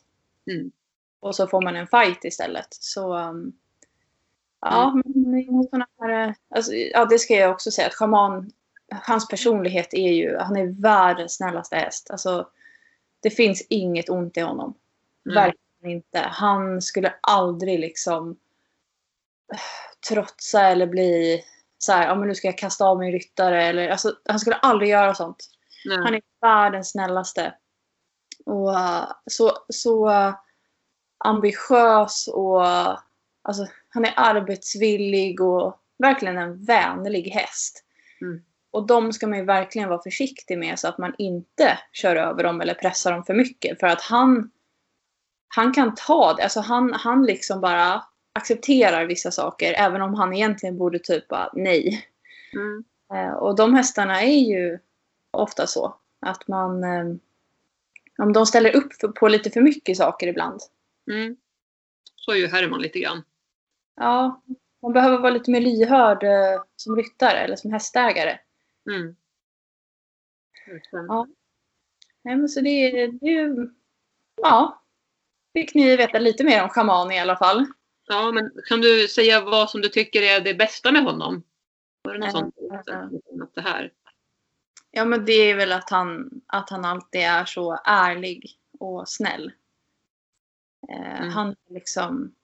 [0.51, 0.71] Mm.
[1.21, 2.69] Och så får man en fight istället.
[2.71, 3.53] Så um,
[4.61, 8.51] ja, men såna här, alltså, ja, det ska jag också säga att Shaman,
[8.89, 12.11] hans personlighet är ju, han är världens snällaste häst.
[12.11, 12.49] Alltså,
[13.21, 14.75] det finns inget ont i honom.
[15.27, 15.35] Mm.
[15.35, 16.19] Verkligen inte.
[16.19, 18.31] Han skulle aldrig liksom
[19.53, 19.59] eh,
[20.09, 21.45] trotsa eller bli
[21.79, 24.57] så här, ja men nu ska jag kasta av min ryttare eller alltså, han skulle
[24.57, 25.51] aldrig göra sånt.
[25.85, 25.99] Nej.
[25.99, 27.55] Han är världens snällaste.
[28.47, 30.35] Och uh, så, så uh,
[31.25, 32.99] ambitiös och uh,
[33.43, 37.85] alltså, han är arbetsvillig och verkligen en vänlig häst.
[38.21, 38.43] Mm.
[38.71, 42.43] Och de ska man ju verkligen vara försiktig med så att man inte kör över
[42.43, 43.81] dem eller pressar dem för mycket.
[43.81, 44.51] För att han,
[45.49, 46.43] han kan ta det.
[46.43, 48.05] Alltså han, han liksom bara
[48.37, 52.07] accepterar vissa saker även om han egentligen borde typ bara nej.
[52.55, 52.85] Mm.
[53.14, 54.79] Eh, Och de hästarna är ju
[55.31, 55.96] ofta så.
[56.20, 56.85] Att man...
[56.85, 57.07] eh,
[58.18, 60.61] Om de ställer upp på lite för mycket saker ibland.
[61.11, 61.37] Mm.
[62.16, 63.22] Så är ju Herman lite grann.
[63.96, 64.42] Ja,
[64.83, 68.38] man behöver vara lite mer lyhörd eh, som ryttare eller som hästägare.
[68.90, 69.16] Mm.
[71.09, 71.27] Ja.
[72.25, 73.70] Nej, men så det, är- det.
[74.42, 74.83] Ja.
[75.53, 77.66] Fick ni veta lite mer om schaman i alla fall.
[78.07, 81.42] Ja, men kan du säga vad som du tycker är det bästa med honom?
[82.03, 82.55] Var det något sånt?
[83.42, 83.92] Att det här?
[84.90, 89.53] Ja men det är väl att han, att han alltid är så ärlig och snäll.
[90.88, 91.29] Eh, Mm.
[91.31, 92.35] Han är liksom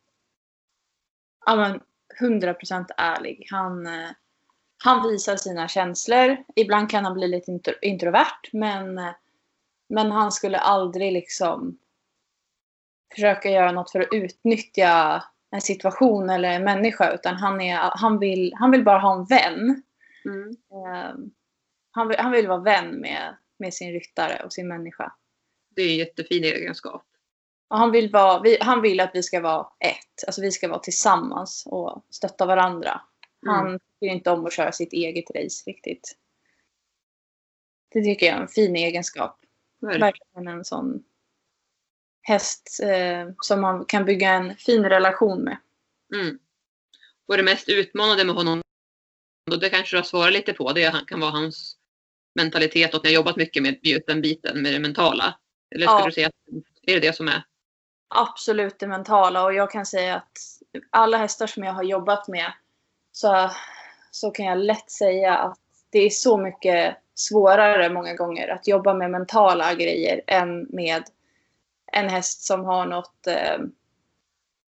[1.47, 1.81] ja, men
[2.21, 3.47] 100% ärlig.
[3.51, 4.11] Han, eh,
[4.85, 6.37] han visar sina känslor.
[6.57, 9.15] Ibland kan han bli lite intro- introvert men, eh,
[9.89, 11.79] men han skulle aldrig liksom
[13.15, 18.19] försöka göra något för att utnyttja en situation eller en människa utan han, är, han,
[18.19, 19.83] vill, han vill bara ha en vän.
[20.25, 20.49] Mm.
[20.51, 21.15] Eh,
[21.91, 25.13] han, vill, han vill vara vän med, med sin ryttare och sin människa.
[25.77, 27.05] Det är en jättefin egenskap.
[27.69, 30.27] Och han, vill vara, vi, han vill att vi ska vara ett.
[30.27, 33.01] Alltså vi ska vara tillsammans och stötta varandra.
[33.47, 33.79] Han Mm.
[33.79, 36.17] tycker inte om att köra sitt eget race riktigt.
[37.93, 39.39] Det tycker jag är en fin egenskap.
[39.81, 41.05] Verkligen en sån
[42.23, 45.57] häst eh, som man kan bygga en fin relation med.
[46.15, 46.39] Mm.
[47.29, 48.63] Och det mest utmanande med honom,
[49.51, 51.77] och det kanske du har svarat lite på, det kan vara hans
[52.35, 55.39] mentalitet och ni har jobbat mycket med just den biten med det mentala.
[55.75, 56.07] Eller skulle Ja.
[56.07, 56.35] du säga att
[56.83, 57.43] är det det som är?
[58.15, 60.39] absolut det mentala och jag kan säga att
[60.91, 62.53] alla hästar som jag har jobbat med
[63.13, 63.51] så,
[64.11, 65.59] så kan jag lätt säga att
[65.91, 71.03] det är så mycket svårare många gånger att jobba med mentala grejer än med
[71.93, 73.59] en häst som har något, eh,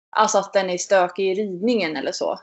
[0.09, 2.39] alltså att den är stökig i ridningen eller så.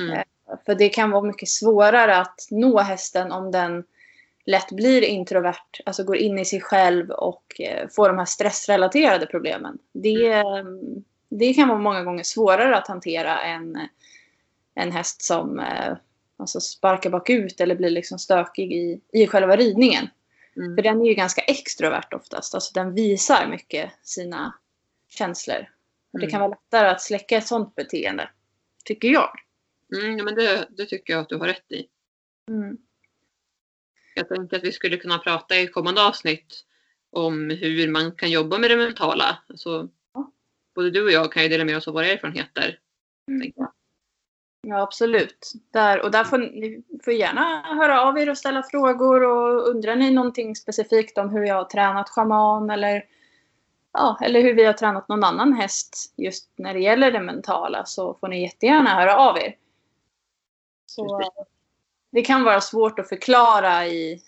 [0.00, 0.22] Mm.
[0.66, 3.84] För det kan vara mycket svårare att nå hästen om den
[4.46, 9.26] lätt blir introvert, alltså går in i sig själv och eh, får de här stressrelaterade
[9.26, 9.78] problemen.
[9.92, 10.64] Det, eh,
[11.28, 13.88] det kan vara många gånger svårare att hantera än
[14.74, 15.96] en häst som eh,
[16.36, 20.08] alltså sparkar bakut eller blir liksom stökig i, i själva ridningen.
[20.58, 20.76] För Mm.
[20.82, 24.54] den är ju ganska extrovert oftast, alltså den visar mycket sina
[25.08, 25.68] känslor.
[26.12, 26.30] Och det Mm.
[26.30, 28.30] kan vara lättare att släcka ett sånt beteende,
[28.84, 29.30] tycker jag.
[29.96, 31.88] Mm, men det, det tycker jag att du har rätt i.
[32.50, 32.76] Mm.
[34.14, 36.64] Jag tänkte att vi skulle kunna prata i kommande avsnitt
[37.10, 39.42] om hur man kan jobba med det mentala.
[39.48, 40.32] Alltså, Ja.
[40.74, 42.78] både du och jag kan ju dela med oss av våra erfarenheter.
[43.56, 43.72] jag.
[44.68, 45.52] Ja, absolut.
[45.70, 49.22] Där, och där får ni får gärna höra av er och ställa frågor.
[49.22, 53.04] Och undrar ni någonting specifikt om hur jag har tränat schaman eller,
[53.92, 57.84] ja, eller hur vi har tränat någon annan häst just när det gäller det mentala
[57.84, 59.56] så får ni jättegärna höra av er.
[60.86, 61.30] Så,
[62.10, 64.22] det kan vara svårt att förklara i,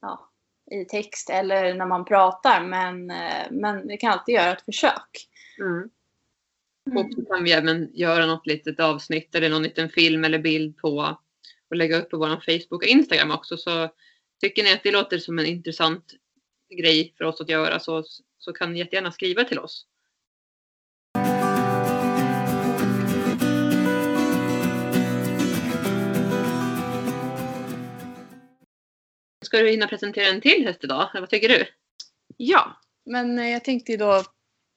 [0.00, 0.28] ja,
[0.70, 5.28] i text eller när man pratar men, eh, men vi kan alltid göra ett försök.
[5.60, 5.90] Mm.
[6.96, 10.76] Och så kan vi även göra något litet avsnitt eller någon liten film eller bild
[10.76, 11.18] på
[11.70, 13.56] och lägga upp på vår Facebook och Instagram också.
[13.56, 13.88] Så
[14.40, 16.14] tycker ni att det låter som en intressant
[16.76, 18.04] grej för oss att göra så,
[18.38, 19.86] så kan ni jättegärna skriva till oss.
[29.44, 31.10] Ska du hinna presentera en till häst idag?
[31.14, 31.66] Vad tycker du?
[32.36, 34.24] Ja, men jag tänkte ju då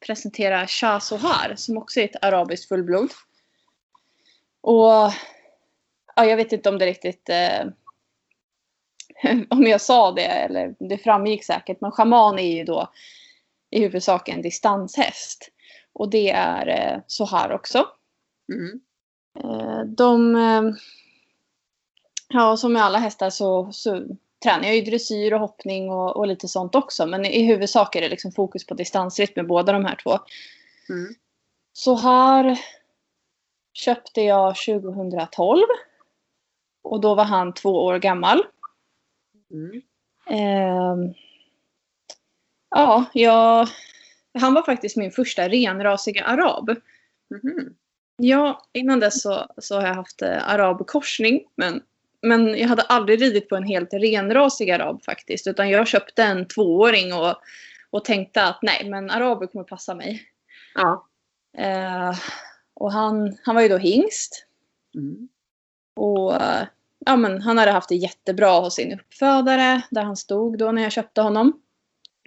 [0.06, 3.10] presentera Shah Sohar som också är ett arabiskt fullblod.
[4.62, 5.12] Och
[6.16, 7.68] ja, jag vet inte om det riktigt eh,
[9.50, 11.82] om jag sa det eller det framgick säkert.
[11.82, 12.92] Men schaman är ju då
[13.70, 15.50] i huvudsak en distanshäst.
[15.94, 17.88] Och det är eh, Sohar också.
[18.54, 18.82] Mm.
[19.39, 20.62] Eh, de, eh,
[22.30, 26.27] ja som med alla hästar så, så tränar jag ju dressyr och hoppning och, och
[26.27, 27.06] lite sånt också.
[27.06, 30.19] Men i huvudsak är det liksom fokus på distansritt med båda de här två.
[30.89, 31.15] Mm.
[31.73, 32.60] Så här
[33.73, 35.62] köpte jag 2012.
[36.84, 38.43] Och då var han två år gammal.
[39.51, 39.82] Mm.
[40.29, 41.13] Ehm,
[42.69, 43.67] ja, jag,
[44.39, 46.69] han var faktiskt min första renrasiga arab.
[47.29, 47.75] Mhm.
[48.17, 51.45] Ja, innan dess så, så har jag haft eh, arabkorsning.
[51.55, 51.84] Men,
[52.24, 55.47] men jag hade aldrig ridit på en helt renrasig arab faktiskt.
[55.47, 57.36] Utan jag köpte en tvååring och,
[57.89, 60.24] och tänkte att nej, men araber kommer passa mig.
[60.76, 61.07] Ja.
[61.57, 62.15] Eh,
[62.74, 64.45] och han, han var ju då hingst.
[64.95, 65.30] Mm.
[65.95, 66.67] Och eh,
[67.05, 70.82] ja, men han hade haft det jättebra hos sin uppfödare där han stod då när
[70.82, 71.61] jag köpte honom.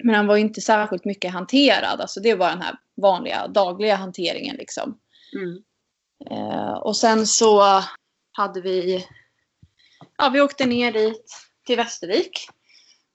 [0.02, 2.00] Men han var inte särskilt mycket hanterad.
[2.00, 4.98] Alltså det var den här vanliga dagliga hanteringen liksom.
[5.36, 5.62] Mm.
[6.30, 7.82] Eh, och sen så
[8.32, 9.06] hade vi,
[10.18, 11.36] ja vi åkte ner dit
[11.66, 12.48] till Västervik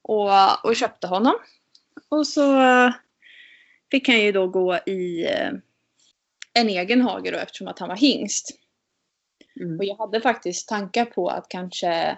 [0.02, 1.34] och, och köpte honom.
[2.10, 2.94] Och så eh,
[3.92, 5.52] fick han ju då gå i eh,
[6.54, 8.58] en egen hage då eftersom att han var hingst.
[9.62, 9.78] Mm.
[9.80, 12.18] Och jag hade faktiskt tankar på att kanske,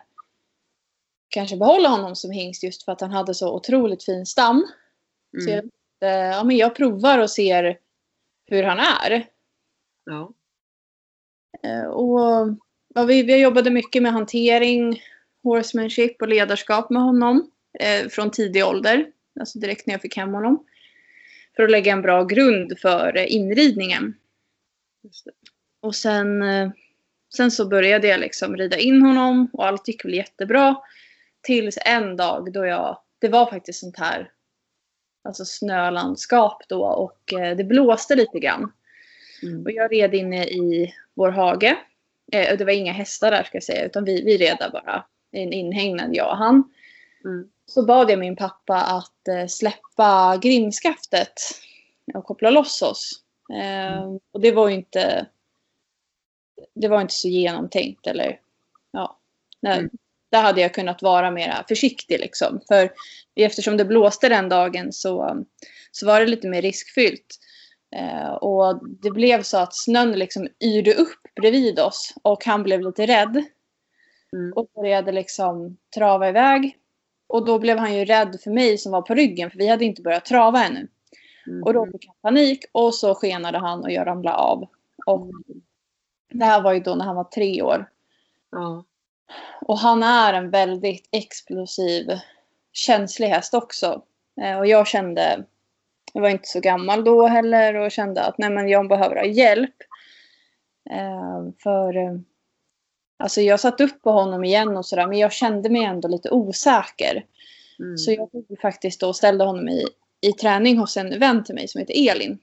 [1.29, 4.67] kanske behålla honom som hingst just för att han hade så otroligt fin stam.
[5.43, 5.69] Så jag, Mm.
[6.01, 7.79] eh, ja, men jag provar och ser
[8.45, 9.27] hur han är.
[10.05, 10.33] Ja.
[11.89, 12.47] Och
[12.93, 15.01] ja, vi, vi jobbade mycket med hantering,
[15.43, 19.05] horsemanship och ledarskap med honom eh, från tidig ålder.
[19.39, 20.65] Alltså direkt när jag fick hem honom.
[21.55, 24.13] För att lägga en bra grund för eh, inridningen.
[25.81, 26.71] Och sen, eh,
[27.35, 30.75] sen så började jag liksom rida in honom och allt gick väl jättebra.
[31.41, 34.31] Tills en dag då jag, det var faktiskt sånt här
[35.23, 38.71] alltså snölandskap då och eh, det blåste lite grann.
[39.43, 39.63] Mm.
[39.63, 41.77] Och jag red inne i vår hage.
[42.33, 44.69] Eh, och det var inga hästar där ska jag säga utan vi, vi red där
[44.69, 45.05] bara.
[45.31, 46.71] En inhägnad jag och han.
[47.25, 47.49] Mm.
[47.65, 51.33] Så bad jag min pappa att eh, släppa grimskaftet
[52.13, 53.11] och koppla loss oss.
[53.53, 55.25] Eh, och det var ju inte
[56.75, 58.39] det var inte så genomtänkt eller
[58.91, 59.19] ja.
[59.59, 59.89] Nej, Mm.
[60.31, 62.61] Där hade jag kunnat vara mer försiktig liksom.
[62.67, 62.91] För
[63.35, 65.43] eftersom det blåste den dagen så,
[65.91, 67.39] så var det lite mer riskfyllt.
[67.95, 72.81] Eh, och det blev så att snön liksom yrde upp bredvid oss och han blev
[72.81, 73.43] lite rädd.
[74.33, 74.53] Mm.
[74.55, 76.77] Och började liksom trava iväg.
[77.27, 79.85] Och då blev han ju rädd för mig som var på ryggen för vi hade
[79.85, 80.87] inte börjat trava ännu.
[81.47, 81.63] Mm.
[81.63, 84.67] Och då fick han panik och så skenade han och jag ramlade av.
[85.05, 85.31] Och
[86.29, 87.89] det här var ju då när han var tre år.
[88.51, 88.83] Ja.
[89.61, 92.11] Och han är en väldigt explosiv,
[92.71, 94.01] känslig häst också.
[94.41, 95.45] Eh, och jag kände,
[96.13, 99.25] jag var inte så gammal då heller och kände att nej men jag behöver ha
[99.25, 99.75] hjälp.
[100.89, 102.17] Eh, för eh,
[103.19, 106.29] alltså jag satt upp på honom igen och sådär men jag kände mig ändå lite
[106.29, 107.25] osäker.
[107.79, 107.97] Mm.
[107.97, 109.85] Så jag tog faktiskt då och ställde honom i,
[110.21, 112.39] i träning hos en vän till mig som heter Elin.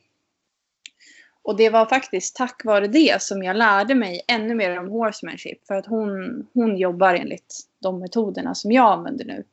[1.42, 5.66] Och det var faktiskt tack vare det som jag lärde mig ännu mer om horsemanship.
[5.66, 9.44] För att hon, hon jobbar enligt de metoderna som jag använder nu.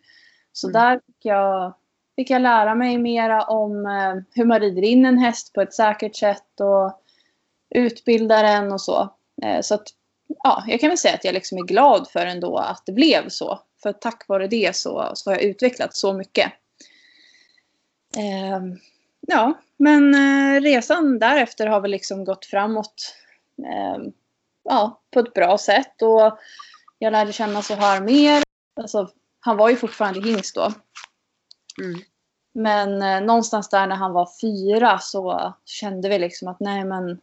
[0.54, 0.82] Så Mm.
[0.82, 1.74] där fick jag,
[2.18, 5.74] fick jag lära mig mera om eh, hur man rider in en häst på ett
[5.74, 7.02] säkert sätt och
[7.70, 9.14] utbildar den och så.
[9.44, 9.88] Eh, så att,
[10.44, 13.30] ja, jag kan väl säga att jag liksom är glad för ändå att det blev
[13.30, 13.60] så.
[13.84, 16.52] För tack vare det så, så har jag utvecklat så mycket.
[18.18, 18.62] Eh,
[19.28, 23.16] ja, men eh, resan därefter har väl liksom gått framåt
[23.66, 24.04] eh,
[24.64, 26.02] ja, på ett bra sätt.
[26.02, 26.40] Och
[27.00, 28.44] jag lärde känna så här mer.
[28.82, 29.10] Alltså,
[29.40, 30.74] han var ju fortfarande hingst då.
[31.82, 32.00] Mm.
[32.54, 37.20] Men eh, någonstans där när han var fyra så kände vi liksom att nej men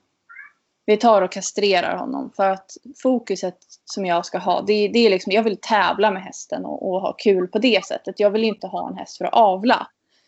[0.87, 2.31] vi tar och kastrerar honom.
[2.37, 6.23] För att fokuset som jag ska ha, det, det är liksom, jag vill tävla med
[6.23, 8.21] hästen och, och ha kul på det sättet.
[8.21, 9.87] Jag vill inte ha en häst för att avla.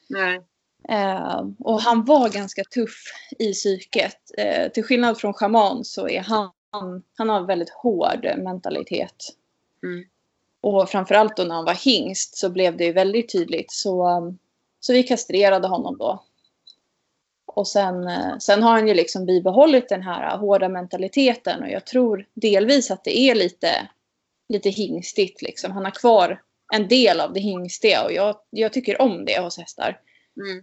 [0.08, 0.40] Nej.
[0.88, 3.02] Eh, och han var ganska tuff
[3.38, 4.18] i psyket.
[4.38, 6.52] Eh, till skillnad från schaman så är han,
[7.16, 9.16] han har väldigt hård mentalitet.
[9.82, 10.04] Mm.
[10.66, 13.72] Och framförallt då när han var hingst så blev det ju väldigt tydligt.
[13.72, 14.38] Så, um,
[14.80, 16.24] så vi kastrerade honom då.
[17.46, 21.86] Och sen, eh, sen har han ju liksom bibehållit den här hårda mentaliteten och jag
[21.86, 23.88] tror delvis att det är lite,
[24.48, 25.42] lite hingstigt.
[25.42, 25.72] Liksom.
[25.72, 26.42] Han har kvar
[26.74, 30.00] en del av det hingstiga och jag, jag tycker om det hos hästar.
[30.36, 30.58] Mm.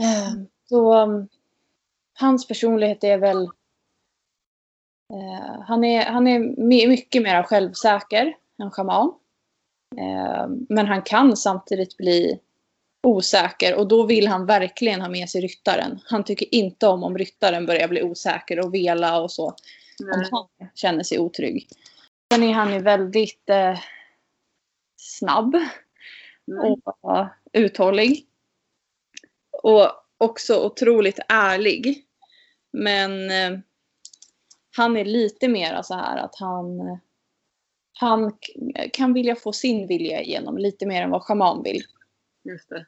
[0.00, 0.32] Eh,
[0.68, 1.28] Så um,
[2.18, 3.42] hans personlighet är väl...
[5.12, 9.14] eh, han är, han är my- mycket mer självsäker än schaman.
[9.96, 12.40] Eh, men han kan samtidigt bli
[13.06, 16.00] osäker och då vill han verkligen ha med sig ryttaren.
[16.04, 19.46] Han tycker inte om om ryttaren börjar bli osäker och vela och så.
[19.46, 20.28] Om Nej.
[20.30, 21.68] han känner sig otrygg.
[22.32, 23.78] Sen är han ju väldigt eh,
[24.96, 25.56] snabb
[26.52, 26.80] Mm.
[27.00, 28.26] och uthållig.
[29.62, 32.06] Och också otroligt ärlig.
[32.72, 33.58] Men eh,
[34.76, 36.98] han är lite mer så här att han,
[38.00, 38.32] han
[38.92, 41.82] kan vilja få sin vilja igenom lite mer än vad schaman vill.
[42.44, 42.86] Just det.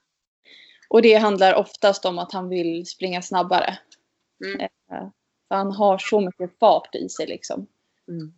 [0.89, 3.79] Och det handlar oftast om att han vill springa snabbare.
[4.47, 4.69] Mm.
[5.49, 7.67] För han har så mycket fart i sig liksom.
[8.09, 8.33] Mm.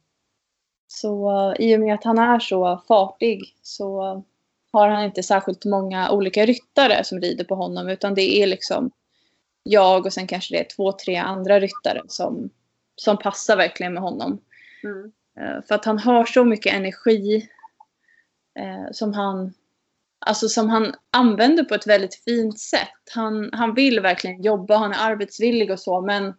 [0.87, 4.23] Så eh, i och med att han är så fartig så
[4.73, 8.91] har han inte särskilt många olika ryttare som rider på honom utan det är liksom
[9.63, 12.51] jag och sen kanske det är två, tre andra ryttare som,
[12.97, 14.41] som passar verkligen med honom.
[14.85, 15.13] Mm.
[15.41, 17.49] Eh, För att han har så mycket energi
[18.59, 19.55] eh, som han
[20.27, 23.13] Alltså som han använder på ett väldigt fint sätt.
[23.15, 26.35] Han, han vill verkligen jobba, han är arbetsvillig och så men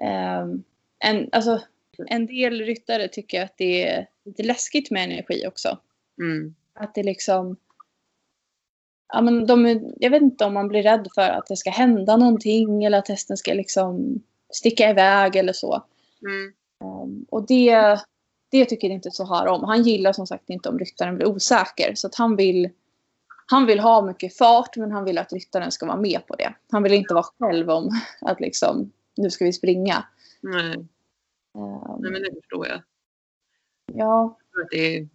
[0.00, 0.62] ehm,
[0.98, 1.62] en, alltså,
[2.06, 5.78] en del ryttare tycker att det är lite läskigt med energi också.
[6.20, 6.54] Mm.
[6.74, 7.56] Att det liksom...
[9.12, 12.16] Ja, men de, jag vet inte om man blir rädd för att det ska hända
[12.16, 15.84] någonting eller att hästen ska liksom sticka iväg eller så.
[16.22, 16.54] Mm.
[16.84, 18.00] Um, och det,
[18.50, 19.64] det tycker inte så här om.
[19.64, 21.94] Han gillar som sagt inte om ryttaren blir osäker.
[21.94, 22.70] Så att han vill,
[23.46, 26.54] han vill ha mycket fart men han vill att ryttaren ska vara med på det.
[26.72, 30.06] Han vill inte vara själv om att liksom, nu ska vi springa.
[30.40, 30.72] Nej.
[31.54, 32.82] Eh, Nej, men det förstår jag.
[33.92, 34.38] ja,
[34.70, 35.08] Det är,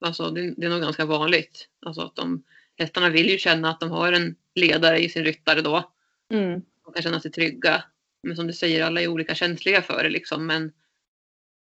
[0.00, 1.68] alltså, det, det är nog ganska vanligt.
[1.86, 2.42] Alltså att de,
[2.78, 5.90] hästarna vill ju känna att de har en ledare i sin ryttare då.
[6.32, 7.84] mm, De kan känna sig trygga.
[8.22, 10.46] Men som du säger, alla är olika känsliga för det liksom.
[10.46, 10.72] Men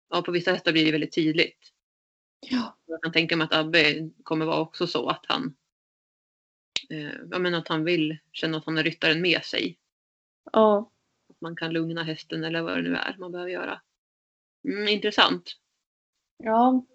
[0.10, 1.60] ja, på vissa hästar blir det väldigt tydligt.
[2.40, 5.56] ja, Jag kan tänka mig att Abbe kommer vara också så att han
[6.90, 9.78] eh, ja, men att han vill känna att han har ryttaren med sig.
[10.52, 10.92] ja,
[11.30, 13.82] Att man kan lugna hästen eller vad det nu är man behöver göra.
[14.68, 15.52] Mm, intressant.
[16.44, 16.86] ja.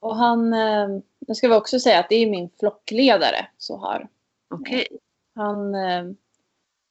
[0.00, 0.88] Och han, eh,
[1.18, 4.08] jag ska väl också säga att det är min flockledare så här.
[4.50, 4.86] Okej.
[5.34, 6.04] Han, eh,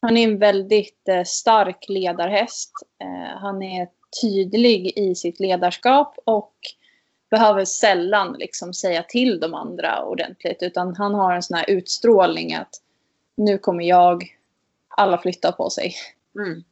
[0.01, 2.71] han är en väldigt eh, stark ledarhäst.
[3.03, 3.89] Eh, han är
[4.21, 6.53] tydlig i sitt ledarskap och
[7.31, 10.63] behöver sällan liksom säga till de andra ordentligt.
[10.63, 12.81] Utan han har en sån här utstrålning att
[13.35, 14.23] nu kommer jag,
[14.87, 15.95] alla flyttar på sig.
[16.35, 16.63] Mm.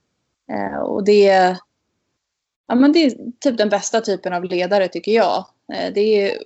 [0.51, 1.57] Eh, och det,
[2.67, 5.45] ja, men det är typ den bästa typen av ledare tycker jag.
[5.73, 6.43] Eh, det är,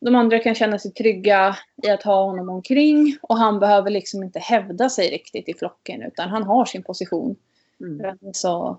[0.00, 4.22] de andra kan känna sig trygga i att ha honom omkring och han behöver liksom
[4.22, 7.36] inte hävda sig riktigt i flocken utan han har sin position.
[7.80, 8.16] Mm.
[8.32, 8.78] Så,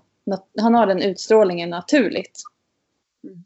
[0.60, 2.42] han har den utstrålningen naturligt.
[3.24, 3.44] Mm.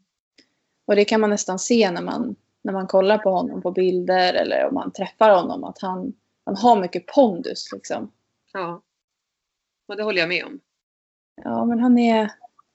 [0.85, 4.33] Och det kan man nästan se när man, när man kollar på honom på bilder
[4.33, 6.13] eller om man träffar honom att han,
[6.45, 8.11] han har mycket pondus liksom.
[8.53, 8.81] Ja.
[9.87, 10.59] Och det håller jag med om.
[11.43, 12.31] Ja, men han är,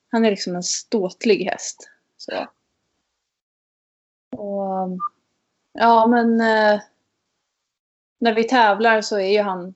[0.09, 1.90] han är liksom en ståtlig häst.
[2.16, 2.46] Så.
[4.36, 4.98] Och,
[5.72, 6.80] ja, men eh,
[8.18, 9.74] när vi tävlar så är ju han,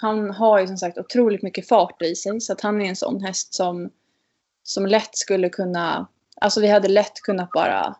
[0.00, 2.40] han har ju som sagt otroligt mycket fart i sig.
[2.40, 3.90] Så att han är en sån häst som,
[4.62, 6.06] som lätt skulle kunna,
[6.40, 7.96] alltså vi hade lätt kunnat bara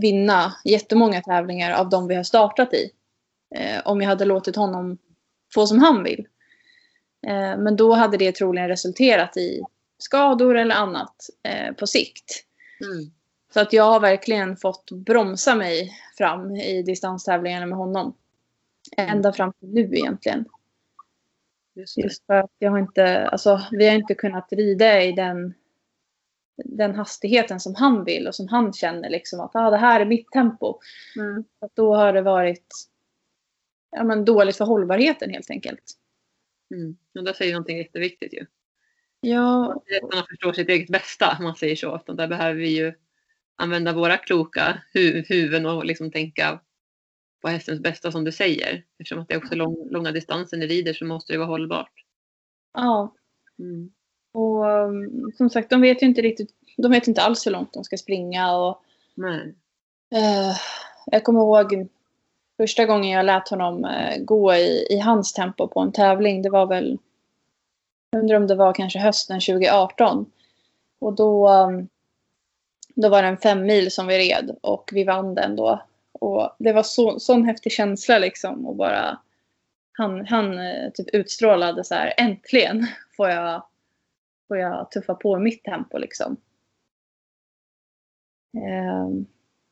[0.00, 2.90] vinna jättemånga tävlingar av de vi har startat i.
[3.54, 4.98] Eh, om jag hade låtit honom
[5.54, 6.26] få som han vill.
[7.26, 9.62] Eh, men då hade det troligen resulterat i
[9.98, 12.44] skador eller annat eh, på sikt.
[12.80, 13.10] Mm.
[13.54, 18.14] Så att jag har verkligen fått bromsa mig fram i distanstävlingarna med honom.
[18.96, 20.44] Ända fram till nu egentligen.
[21.76, 21.98] Just.
[21.98, 25.54] Just för att jag har inte, alltså, vi har inte kunnat rida i den,
[26.56, 30.04] den hastigheten som han vill och som han känner liksom att ah, det här är
[30.04, 30.78] mitt tempo.
[31.16, 31.44] Mm.
[31.60, 32.74] Att då har det varit
[33.90, 35.92] ja, men dåligt för hållbarheten helt enkelt.
[36.74, 36.96] Mm.
[37.18, 38.46] Och där säger du någonting jätteviktigt ju.
[39.20, 39.72] Ja,
[40.02, 41.96] Att man förstår sitt eget bästa, om man säger så.
[41.96, 42.94] Utan där behöver vi ju
[43.56, 46.60] använda våra kloka hu huvuden och liksom tänka
[47.46, 48.84] på hästens bästa som du säger.
[48.98, 51.92] Eftersom att det är också lång, långa distanser ni rider så måste det vara hållbart.
[52.74, 53.14] ja.
[53.58, 53.90] Mm.
[54.32, 57.72] Och um, som sagt, de vet ju inte riktigt, de vet inte alls hur långt
[57.72, 58.82] de ska springa och
[59.14, 59.54] Nej.
[60.14, 60.56] Eh,
[61.06, 61.88] jag kommer ihåg
[62.56, 66.42] första gången jag lät honom eh, gå i, i hans tempo på en tävling.
[66.42, 66.98] Det var väl,
[68.10, 70.30] jag undrar om det var kanske hösten 2018.
[70.98, 71.88] Och då, um,
[72.94, 75.82] då var det en fem mil som vi red och vi vann den då.
[76.20, 79.18] Och det var så, sån häftig känsla liksom och bara
[79.92, 82.86] han, han eh, typ utstrålade så här äntligen
[83.16, 83.62] får jag,
[84.48, 86.36] får jag tuffa på mitt tempo liksom.
[88.54, 89.26] Um,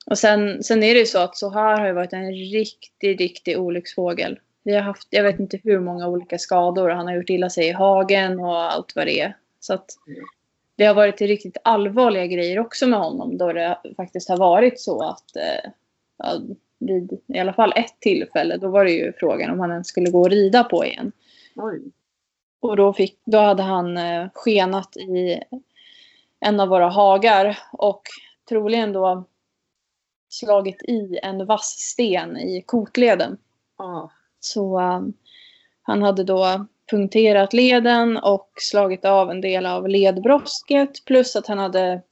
[0.06, 3.20] och sen, sen är det ju så att så här har ju varit en riktig,
[3.20, 4.40] riktig olycksfågel.
[4.62, 6.88] Vi har haft, jag vet inte hur många olika skador.
[6.88, 9.36] Han har gjort illa sig i hagen och allt vad det är.
[9.60, 9.86] Så att
[10.76, 13.38] det har varit riktigt allvarliga grejer också med honom.
[13.38, 15.70] Då det faktiskt har varit så att eh,
[16.16, 16.40] ja,
[16.78, 20.10] vid i alla fall ett tillfälle, då var det ju frågan om han ens skulle
[20.10, 21.12] gå och rida på igen.
[21.56, 21.82] Oj.
[22.60, 25.40] Och då, fick, då hade han eh, skenat i
[26.40, 28.02] en av våra hagar och
[28.48, 29.24] troligen då
[30.28, 33.38] slagit i en vass sten i kotleden.
[33.78, 34.10] Ja.
[34.40, 35.12] Så um,
[35.82, 41.58] han hade då punkterat leden och slagit av en del av ledbrosket plus att han
[41.58, 42.02] hade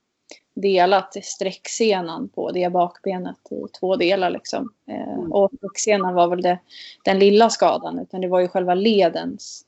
[0.54, 4.30] delat sträcksenan på det bakbenet i två delar.
[4.30, 4.72] Liksom.
[4.86, 6.58] Eh, och sträcksenan var väl det,
[7.04, 9.64] den lilla skadan utan det var ju själva ledens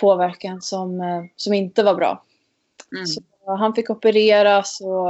[0.00, 2.24] påverkan som, eh, som inte var bra.
[2.92, 3.06] Mm.
[3.06, 5.08] Så han fick opereras och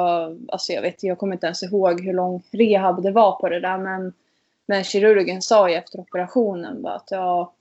[0.52, 3.60] alltså jag vet jag kommer inte ens ihåg hur lång rehab det var på det
[3.60, 4.12] där men,
[4.66, 7.52] men kirurgen sa ju efter operationen bara att ja,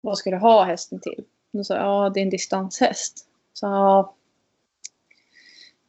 [0.00, 1.24] vad ska du ha hästen till?
[1.52, 3.26] Och sa ja, det är en distanshäst.
[3.52, 4.14] Så ja,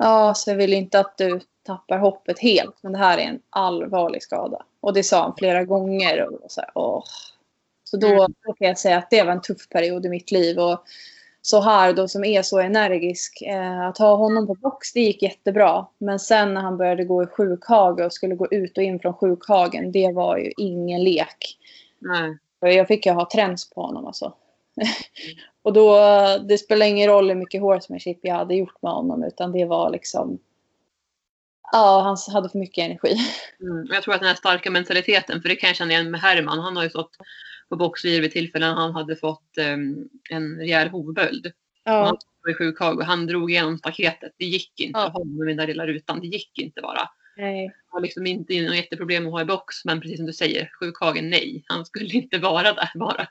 [0.01, 3.39] ja, så jag vill inte att du tappar hoppet helt men det här är en
[3.49, 4.65] allvarlig skada.
[4.81, 6.43] Och det sa han flera gånger.
[6.43, 7.03] Och så, här, åh.
[7.83, 8.33] så då, Mm.
[8.45, 10.59] då kan jag säga att det var en tuff period i mitt liv.
[10.59, 10.83] Och,
[11.41, 13.41] så här då som är så energisk.
[13.41, 15.85] Eh, att ha honom på box det gick jättebra.
[15.97, 19.13] Men sen när han började gå i sjukhage och skulle gå ut och in från
[19.13, 19.91] sjukhagen.
[19.91, 21.57] Det var ju ingen lek.
[21.99, 22.37] Nej.
[22.75, 24.33] Jag fick ju ha träns på honom alltså.
[25.61, 25.97] och då,
[26.49, 29.89] det spelar ingen roll hur mycket horsemanship jag hade gjort med honom utan det var
[29.89, 30.39] liksom
[31.71, 33.15] Ja, han hade för mycket energi.
[33.61, 33.87] Mm.
[33.89, 36.59] Jag tror att den här starka mentaliteten, för det kan jag känna igen med Herman.
[36.59, 37.17] Han har ju stått
[37.69, 41.51] på boxlir vid tillfällen han hade fått um, en rejäl hovböld.
[41.83, 42.05] Ja.
[42.05, 44.31] Han var i sjukhag och han drog igenom staketet.
[44.37, 45.07] Det gick inte ja.
[45.07, 46.19] att ha med den där lilla rutan.
[46.19, 47.09] Det gick inte bara.
[47.37, 47.67] Nej.
[47.67, 50.71] Det var liksom inte något jätteproblem att ha i box, men precis som du säger,
[50.79, 51.63] sjukhagen nej.
[51.67, 53.27] Han skulle inte vara där bara.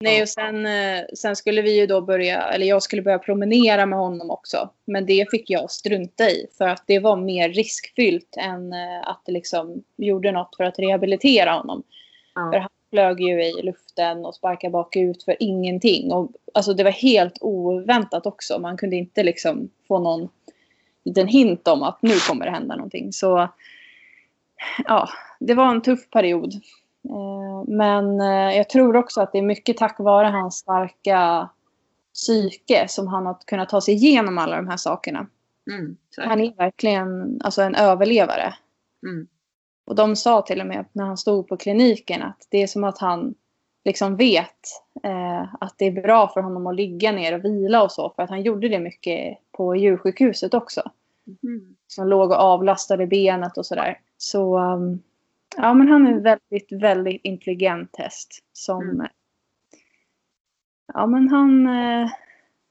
[0.00, 3.86] Nej, och sen, eh, sen skulle vi ju då börja, eller jag skulle börja promenera
[3.86, 4.70] med honom också.
[4.84, 9.22] Men det fick jag strunta i för att det var mer riskfyllt än eh, att
[9.24, 11.82] det liksom gjorde något för att rehabilitera honom.
[12.34, 12.50] Ja.
[12.52, 16.12] För han flög ju i luften och sparkade bakut för ingenting.
[16.12, 18.58] Och, alltså det var helt oväntat också.
[18.58, 20.28] Man kunde inte liksom få någon
[21.04, 23.12] liten hint om att nu kommer det hända någonting.
[23.12, 23.48] Så
[24.84, 25.08] ja,
[25.40, 26.52] det var en tuff period.
[27.08, 31.48] Eh, men eh, jag tror också att det är mycket tack vare hans starka
[32.14, 35.26] psyke som han har kunnat ta sig igenom alla de här sakerna.
[35.70, 38.54] Mm, han är verkligen alltså, en överlevare.
[39.06, 39.26] Mm.
[39.86, 42.84] Och de sa till och med när han stod på kliniken att det är som
[42.84, 43.34] att han
[43.84, 47.92] liksom vet eh, att det är bra för honom att ligga ner och vila och
[47.92, 48.12] så.
[48.16, 50.90] För att han gjorde det mycket på djursjukhuset också.
[51.42, 51.76] Mm.
[51.86, 54.00] Som låg och avlastade benet och sådär.
[54.16, 55.02] Så um,
[55.56, 58.38] Ja, men han är en väldigt, väldigt intelligent häst.
[58.52, 59.06] Som, mm.
[60.94, 62.10] Ja, men han, eh,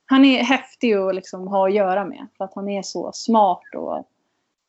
[0.06, 2.28] han är häftig att liksom ha att göra med.
[2.38, 4.08] För att han är så smart och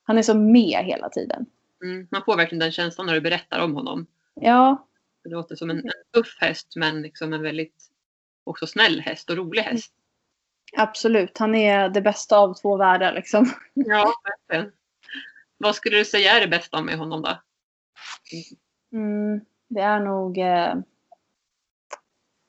[0.02, 1.46] han är så med hela tiden.
[1.82, 4.06] Mm, man får verkligen den känslan när du berättar om honom.
[4.34, 4.86] Ja.
[5.24, 7.90] Det låter som en, en tuff häst men liksom en väldigt
[8.44, 9.92] också snäll häst och rolig häst.
[10.76, 13.50] Absolut, han är det bästa av två världar liksom.
[13.74, 14.72] Ja, verkligen.
[15.58, 17.40] Vad skulle du säga är det bästa med honom då?
[18.92, 20.74] Mm, det är nog eh,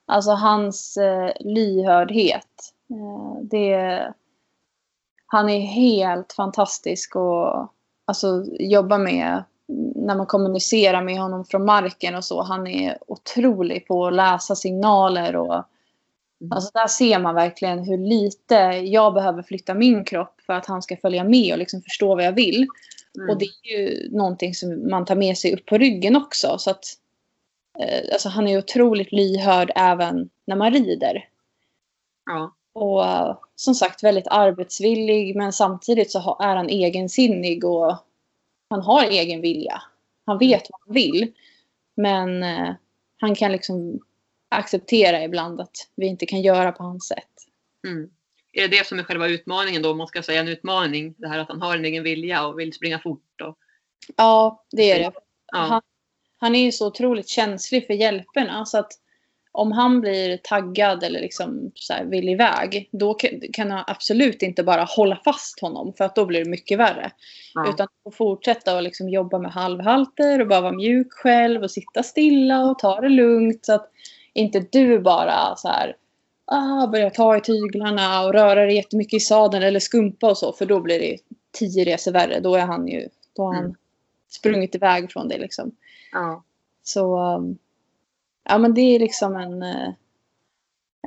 [0.08, 2.74] alltså hans eh, lyhördhet.
[2.89, 4.14] Eh, det,
[5.26, 7.72] han är helt fantastisk att
[8.06, 9.43] alltså, jobba med
[9.95, 12.43] när man kommunicerar med honom från marken och så.
[12.43, 16.52] Han är otrolig på att läsa signaler och mm.
[16.52, 20.82] Alltså där ser man verkligen hur lite jag behöver flytta min kropp för att han
[20.82, 22.68] ska följa med och liksom förstå vad jag vill.
[23.18, 23.30] Mm.
[23.30, 26.57] Och det är ju någonting som man tar med sig upp på ryggen också.
[26.57, 26.86] Så att,
[27.80, 31.30] eh, alltså han är otroligt lyhörd även när man rider.
[32.26, 32.55] Ja.
[32.74, 37.97] Och uh, som sagt väldigt arbetsvillig men samtidigt så är han egensinnig och
[38.70, 39.82] han har egen vilja.
[40.26, 41.34] Han vet vad han vill.
[41.95, 42.74] Men uh,
[43.18, 43.99] han kan liksom
[44.49, 47.30] acceptera ibland att vi inte kan göra på hans sätt.
[47.88, 48.10] Mm
[48.52, 51.14] är det det som är själva utmaningen då, om man ska säga en utmaning?
[51.18, 53.41] Det här att han har en egen vilja och vill springa fort?
[53.43, 53.58] Och...
[54.18, 55.12] Ja, det är det.
[55.52, 55.58] Ja.
[55.58, 55.82] Han,
[56.38, 58.91] han, är ju så otroligt känslig för hjälperna så att
[59.52, 63.14] om han blir taggad eller liksom så här vill iväg, då
[63.54, 67.12] kan, han absolut inte bara hålla fast honom för att då blir det mycket värre.
[67.54, 67.70] Ja.
[67.70, 72.04] Utan att fortsätta och liksom jobba med halvhalter och bara vara mjuk själv och sitta
[72.04, 73.91] stilla och ta det lugnt så att
[74.34, 75.95] inte du bara så här
[76.52, 80.54] ah, börja ta i tyglarna och röra det jättemycket i sadeln eller skumpa och så.
[80.54, 81.18] För då blir det
[81.52, 82.39] tio resor värre.
[82.39, 83.76] Då är han ju då har han mm.
[84.30, 85.72] sprungit iväg från det liksom.
[86.12, 86.43] Ja.
[86.84, 87.58] Så um,
[88.43, 89.89] ja men det är liksom en, eh,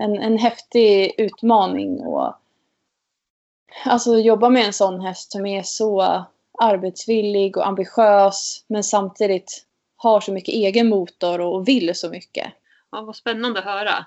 [0.00, 2.00] en, en häftig utmaning.
[2.00, 2.34] Och,
[3.84, 6.24] alltså jobba med en sån häst som är så
[6.60, 9.66] arbetsvillig och ambitiös men samtidigt
[9.96, 12.52] har så mycket egen motor och vill så mycket.
[12.90, 14.06] Ja, vad spännande att höra.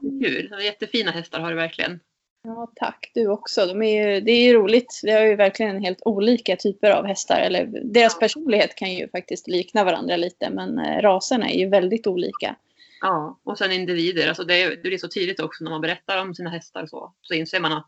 [0.00, 0.62] Kul.
[0.62, 2.00] Jättefina hästar har du verkligen.
[2.42, 3.10] Ja, tack.
[3.14, 3.66] Du också.
[3.66, 5.00] De är ju, det är ju roligt.
[5.02, 7.40] Vi har ju verkligen helt olika typer av hästar.
[7.40, 12.06] Eller, deras personlighet kan ju faktiskt likna varandra lite, men eh, raserna är ju väldigt
[12.06, 12.56] olika.
[13.00, 14.28] Ja, och sen individer.
[14.28, 16.88] Alltså det, är, det blir så tydligt också när man berättar om sina hästar och
[16.88, 17.14] så.
[17.22, 17.86] Så inser man att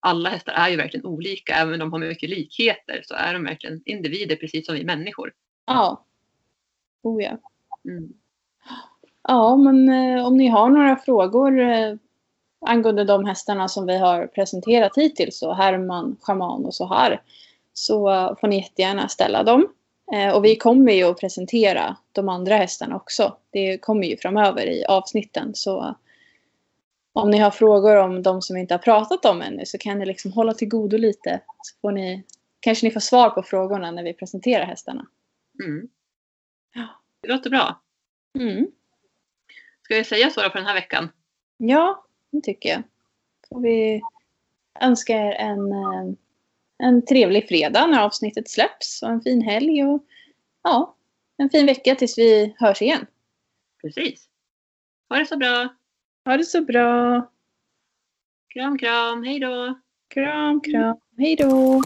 [0.00, 1.54] alla hästar är ju verkligen olika.
[1.54, 5.32] Även om de har mycket likheter så är de verkligen individer precis som vi människor.
[5.66, 6.06] Ja.
[7.02, 7.38] Oh ja.
[7.84, 8.12] Mm.
[9.30, 11.94] Ja, men eh, om ni har några frågor eh,
[12.66, 17.22] angående de hästarna som vi har presenterat hittills, så Herman, Schaman och så här,
[17.72, 18.04] så
[18.40, 19.68] får ni jättegärna ställa dem.
[20.12, 23.36] Eh, och vi kommer ju att presentera de andra hästarna också.
[23.50, 25.54] Det kommer ju framöver i avsnitten.
[25.54, 25.96] Så
[27.12, 29.98] om ni har frågor om de som vi inte har pratat om ännu så kan
[29.98, 31.40] ni liksom hålla till godo lite.
[31.62, 32.24] Så får ni,
[32.60, 35.06] kanske ni får svar på frågorna när vi presenterar hästarna.
[35.64, 35.88] Mm.
[37.22, 37.80] Det låter bra.
[38.38, 38.66] Mm.
[39.90, 41.08] Ska vi säga så då för den här veckan?
[41.56, 42.82] Ja, det tycker jag.
[43.48, 44.02] Får vi
[44.80, 46.14] önska er en, eh,
[46.78, 50.04] en trevlig fredag när avsnittet släpps och en fin helg och
[50.62, 50.96] ja,
[51.36, 53.06] en fin vecka tills vi hörs igen.
[53.82, 54.28] Precis.
[55.08, 55.68] Ha det så bra.
[56.24, 57.30] Ha det så bra.
[58.48, 59.22] Kram, kram.
[59.22, 59.78] Hej då.
[60.08, 60.96] Kram, kram.
[61.18, 61.82] Hej då.